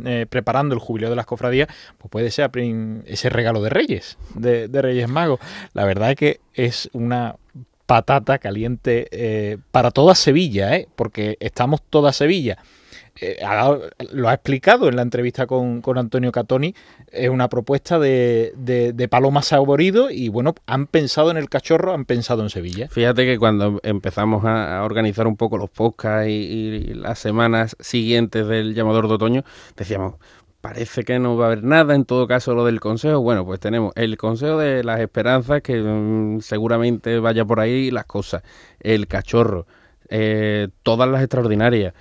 [0.04, 2.50] eh, preparando el jubileo de las cofradías, pues puede ser
[3.06, 5.40] ese regalo de Reyes, de, Reyes Magos.
[5.74, 7.36] La verdad es que es una
[7.86, 10.88] patata caliente eh, para toda Sevilla, ¿eh?
[10.96, 12.58] porque estamos toda Sevilla
[13.20, 13.38] eh,
[14.12, 16.74] lo ha explicado en la entrevista con, Antonio Catoni,
[17.10, 22.04] es una propuesta de, de, Paloma Saborido y bueno, han pensado en el cachorro, han
[22.04, 22.88] pensado en Sevilla.
[22.88, 28.74] Fíjate que cuando empezamos a, organizar un poco los podcasts y, las semanas siguientes del
[28.74, 29.44] llamador de otoño,
[29.76, 30.14] decíamos,
[30.60, 33.60] parece que no va a haber nada, en todo caso lo del consejo, bueno, pues
[33.60, 38.42] tenemos el consejo de las esperanzas, que mm, seguramente vaya por ahí las cosas,
[38.80, 39.66] el cachorro,
[40.08, 41.94] eh, todas las extraordinarias.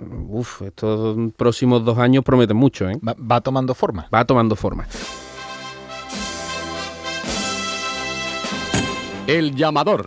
[0.00, 2.98] Uf, estos próximos dos años prometen mucho, ¿eh?
[3.02, 4.08] Va, tomando forma.
[4.12, 4.88] Va tomando forma.
[9.28, 10.04] El llamador.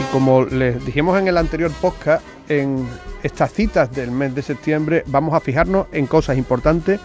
[0.00, 2.88] Y como les dijimos en el anterior podcast, en
[3.22, 6.98] estas citas del mes de septiembre vamos a fijarnos en cosas importantes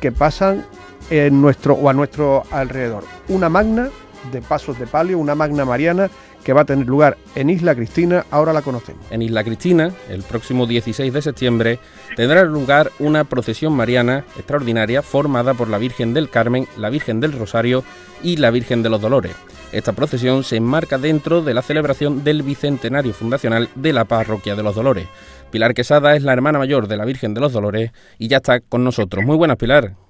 [0.00, 0.64] que pasan
[1.10, 3.04] en nuestro o a nuestro alrededor.
[3.28, 3.88] Una magna
[4.32, 6.10] de pasos de palio, una magna mariana
[6.44, 9.04] que va a tener lugar en Isla Cristina, ahora la conocemos.
[9.10, 11.78] En Isla Cristina, el próximo 16 de septiembre,
[12.16, 17.32] tendrá lugar una procesión mariana extraordinaria formada por la Virgen del Carmen, la Virgen del
[17.32, 17.84] Rosario
[18.22, 19.32] y la Virgen de los Dolores.
[19.72, 24.62] Esta procesión se enmarca dentro de la celebración del bicentenario fundacional de la Parroquia de
[24.62, 25.06] los Dolores.
[25.50, 28.60] Pilar Quesada es la hermana mayor de la Virgen de los Dolores y ya está
[28.60, 29.24] con nosotros.
[29.24, 30.07] Muy buenas, Pilar.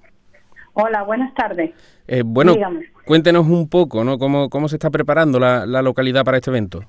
[0.81, 1.71] Hola, buenas tardes.
[2.07, 2.53] Eh, bueno,
[3.05, 4.17] cuéntenos un poco, ¿no?
[4.17, 6.81] ¿Cómo, cómo se está preparando la, localidad para este evento?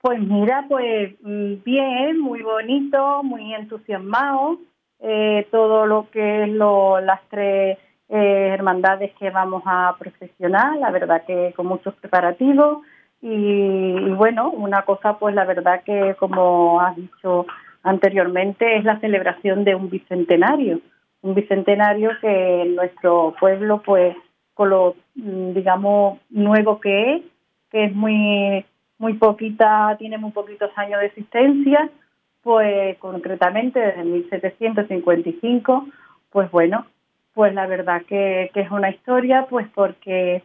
[0.00, 4.58] Pues mira, pues mm, bien, muy bonito, muy entusiasmado.
[5.00, 7.78] Eh, todo lo que es lo, las tres
[8.08, 12.84] eh, hermandades que vamos a procesionar, la verdad que con muchos preparativos
[13.22, 17.46] y, bueno, una cosa pues la verdad que como has dicho
[17.82, 20.80] anteriormente es la celebración de un bicentenario,
[21.22, 24.16] un bicentenario que nuestro pueblo pues
[24.54, 27.22] con lo mm, digamos nuevo que es,
[27.70, 28.64] que es muy
[29.02, 31.90] muy poquita, tiene muy poquitos años de existencia,
[32.42, 35.88] pues concretamente desde 1755,
[36.30, 36.86] pues bueno,
[37.34, 40.44] pues la verdad que, que es una historia, pues porque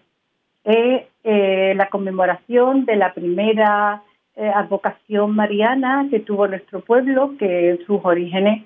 [0.63, 4.01] es eh, la conmemoración de la primera
[4.36, 8.63] eh, advocación mariana que tuvo nuestro pueblo, que sus orígenes,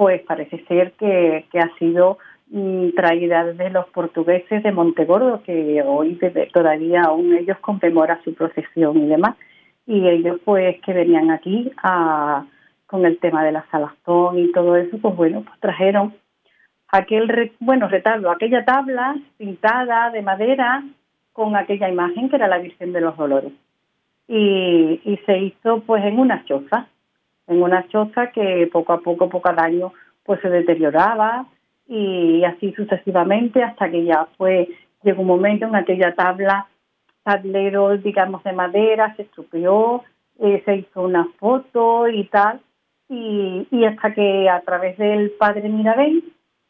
[0.00, 2.16] pues parece ser que, ha sido
[2.48, 6.18] mm, traída desde los portugueses de Montegordo, que hoy
[6.54, 9.36] todavía aún ellos conmemoran su procesión y demás,
[9.86, 11.70] y ellos pues que venían aquí
[12.86, 16.14] con el tema de la salazón y todo eso, pues bueno, pues trajeron
[16.88, 20.82] aquel, bueno, retablo, aquella tabla pintada de madera
[21.34, 23.52] con aquella imagen que era la Virgen de los Dolores.
[24.26, 26.88] Y, y se hizo pues en una choza,
[27.50, 29.92] en una choza que poco a poco, poco a año,
[30.24, 31.46] pues se deterioraba
[31.88, 34.68] y así sucesivamente hasta que ya fue,
[35.02, 36.68] llegó un momento en aquella tabla,
[37.24, 40.04] tablero, digamos, de madera, se estropeó,
[40.38, 42.60] eh, se hizo una foto y tal,
[43.08, 46.22] y, y hasta que a través del padre Mirabel,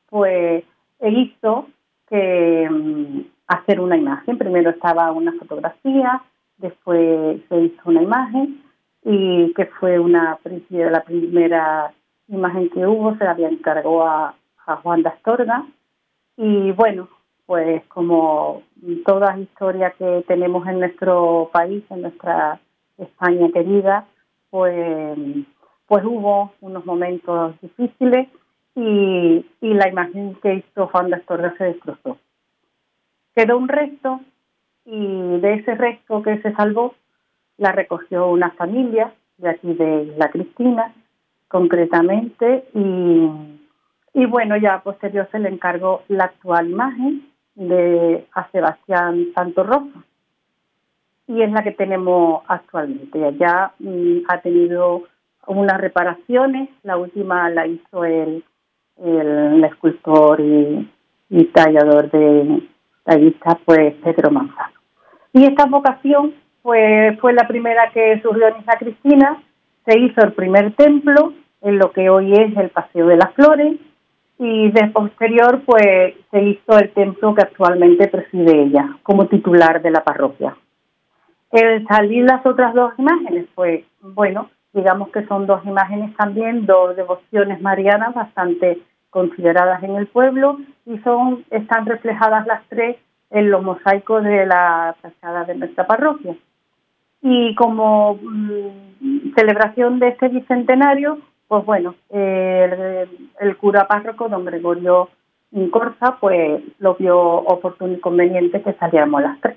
[0.08, 0.64] pues
[0.98, 1.68] él hizo
[2.08, 4.38] que mm, hacer una imagen.
[4.38, 6.22] Primero estaba una fotografía,
[6.56, 8.69] después se hizo una imagen
[9.04, 10.38] y que fue una
[10.70, 11.92] la primera
[12.28, 14.34] imagen que hubo, se la había encargado a,
[14.66, 15.66] a Juan de Astorga.
[16.36, 17.08] Y bueno,
[17.46, 18.62] pues como
[19.04, 22.60] todas las historias que tenemos en nuestro país, en nuestra
[22.98, 24.06] España querida,
[24.50, 25.18] pues,
[25.86, 28.28] pues hubo unos momentos difíciles
[28.74, 32.18] y, y la imagen que hizo Juan de Astorga se destrozó
[33.34, 34.20] quedó un resto
[34.84, 36.94] y de ese resto que se salvó
[37.60, 40.94] la recogió una familia de aquí de la Cristina
[41.46, 49.62] concretamente y, bueno ya posterior se le encargó la actual imagen de a Sebastián Santo
[49.62, 50.04] Rosa
[51.26, 53.36] y es la que tenemos actualmente.
[53.38, 55.02] Ya mm, ha tenido
[55.46, 58.42] unas reparaciones, la última la hizo el,
[59.04, 62.62] el, escultor y, tallador de,
[63.06, 64.80] está pues Pedro Manzano.
[65.32, 69.42] Y esta vocación pues, fue la primera que surgió en Isla Cristina,
[69.86, 71.32] se hizo el primer templo
[71.62, 73.76] en lo que hoy es el Paseo de las Flores
[74.38, 79.90] y de posterior pues se hizo el templo que actualmente preside ella como titular de
[79.90, 80.56] la parroquia.
[81.50, 86.96] El salir las otras dos imágenes, pues bueno, digamos que son dos imágenes también, dos
[86.96, 88.78] devociones marianas bastante
[89.10, 92.96] consideradas en el pueblo y son están reflejadas las tres
[93.30, 96.34] en los mosaicos de la fachada de nuestra parroquia.
[97.22, 101.18] Y como mm, celebración de este bicentenario,
[101.48, 105.08] pues bueno, el, cura párroco, don Gregorio
[105.70, 109.56] Corza, pues lo vio oportuno y conveniente que saliéramos las tres.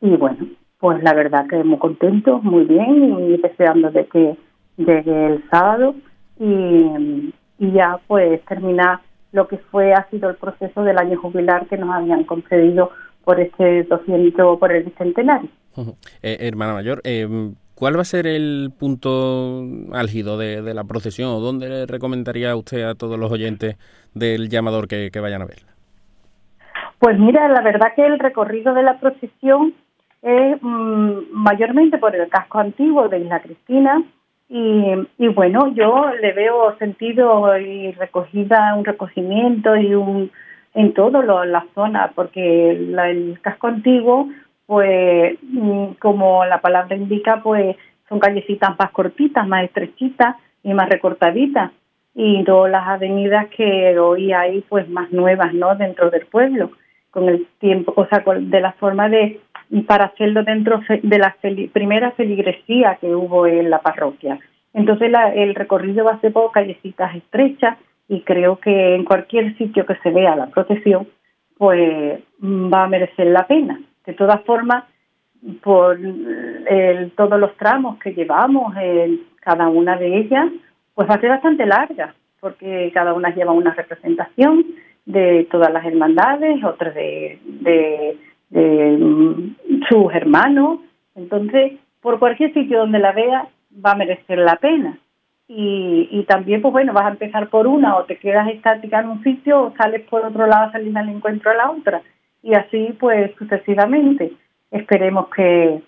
[0.00, 0.46] Y bueno,
[0.78, 4.36] pues la verdad que muy contentos, muy bien, y deseando de que
[4.76, 5.94] llegue el sábado
[6.38, 9.00] y y ya pues terminar
[9.32, 12.90] lo que fue ha sido el proceso del año jubilar que nos habían concedido
[13.22, 15.48] por este 200 por el bicentenario.
[16.22, 17.28] Eh, hermana mayor, eh,
[17.74, 22.56] ¿cuál va a ser el punto álgido de, la procesión o dónde le recomendaría a
[22.56, 23.76] usted a todos los oyentes
[24.14, 25.68] del llamador que, vayan a verla?
[26.98, 29.74] Pues mira, la verdad que el recorrido de la procesión
[30.22, 34.04] es mm, mayormente por el casco antiguo de Isla Cristina,
[34.52, 40.32] y, bueno, yo le veo sentido y recogida, un recogimiento y un
[40.74, 44.28] en todo lo, la zona, porque el casco antiguo,
[44.70, 47.74] pues mm, como la palabra indica, pues
[48.08, 51.72] son callecitas más cortitas, más estrechitas y más recortaditas.
[52.14, 55.74] Y todas las avenidas que hoy hay, pues más nuevas, ¿no?
[55.74, 56.70] Dentro del pueblo,
[57.10, 59.40] con el tiempo, o sea, de la forma de
[59.88, 61.34] para hacerlo dentro de la
[61.72, 64.38] primera feligresía que hubo en la parroquia.
[64.72, 69.84] Entonces el recorrido va a ser por callecitas estrechas y creo que en cualquier sitio
[69.84, 71.08] que se vea la protección,
[71.58, 73.80] pues va a merecer la pena.
[74.10, 74.84] De todas formas,
[75.62, 75.98] por
[77.16, 80.48] todos los tramos que llevamos, en cada una de ellas,
[80.94, 84.66] pues va a ser bastante larga, porque cada una lleva una representación
[85.06, 87.38] de todas las hermandades, otras de
[88.50, 89.54] de mm,
[89.88, 90.80] sus hermanos.
[91.14, 93.46] Entonces, por cualquier sitio donde la veas,
[93.84, 94.98] va a merecer la pena.
[95.48, 99.08] Y, y también, pues bueno, vas a empezar por una o te quedas estática en
[99.08, 102.02] un sitio o sales por otro lado a salir al encuentro a la otra.
[102.42, 104.32] Y así, pues, sucesivamente.
[104.70, 105.82] Esperemos que,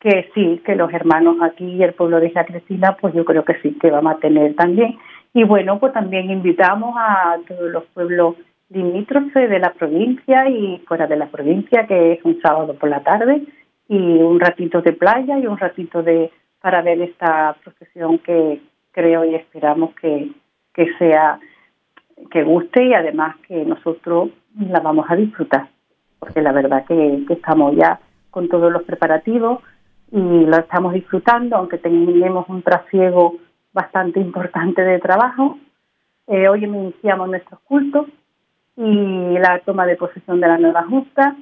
[0.00, 3.60] que sí, que los hermanos aquí y el pueblo de Cristina, pues yo creo que
[3.60, 4.96] sí, que vamos a tener también.
[5.34, 8.36] Y bueno, pues también invitamos a todos los pueblos
[8.70, 13.02] limítrofes de la provincia y fuera de la provincia, que es un sábado por la
[13.02, 13.42] tarde,
[13.88, 16.30] y un ratito de playa y un ratito de
[16.60, 20.30] para ver esta procesión que creo y esperamos que,
[20.74, 21.38] que sea
[22.30, 25.68] que guste y además que nosotros la vamos a disfrutar
[26.18, 28.00] porque la verdad que, estamos ya
[28.30, 29.62] con todos los preparativos
[30.12, 33.36] y lo estamos disfrutando aunque tenemos un trasiego
[33.72, 35.58] bastante importante de trabajo
[36.28, 38.06] eh, hoy iniciamos nuestros cultos
[38.76, 41.34] y la toma de posesión de la nueva justa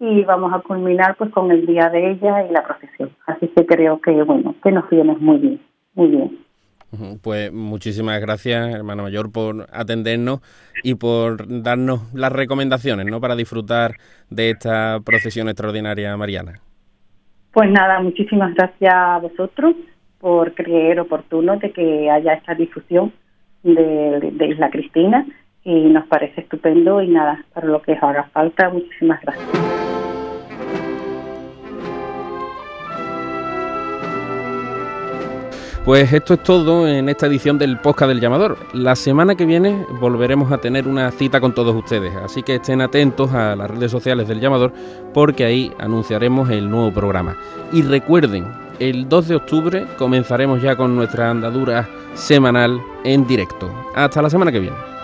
[0.00, 3.10] y vamos a culminar pues con el día de ella y la procesión.
[3.26, 5.60] Así que creo que bueno, que nos viene muy bien,
[5.94, 6.38] muy bien.
[7.22, 10.40] Pues muchísimas gracias, hermano mayor, por atendernos
[10.82, 13.20] y por darnos las recomendaciones, ¿no?
[13.20, 13.92] Para disfrutar
[14.28, 16.60] de esta procesión extraordinaria mariana.
[17.52, 19.74] Pues nada, muchísimas gracias a vosotros
[20.18, 23.12] por creer oportuno de que haya esta difusión
[23.62, 25.26] de, de Isla Cristina
[25.64, 30.19] y nos parece estupendo y nada, para lo que os haga falta, muchísimas gracias.
[35.84, 38.58] Pues esto es todo en esta edición del Podcast del Llamador.
[38.74, 42.82] La semana que viene volveremos a tener una cita con todos ustedes, así que estén
[42.82, 44.74] atentos a las redes sociales del Llamador
[45.14, 47.34] porque ahí anunciaremos el nuevo programa.
[47.72, 48.44] Y recuerden,
[48.78, 53.72] el 2 de octubre comenzaremos ya con nuestra andadura semanal en directo.
[53.94, 54.99] Hasta la semana que viene.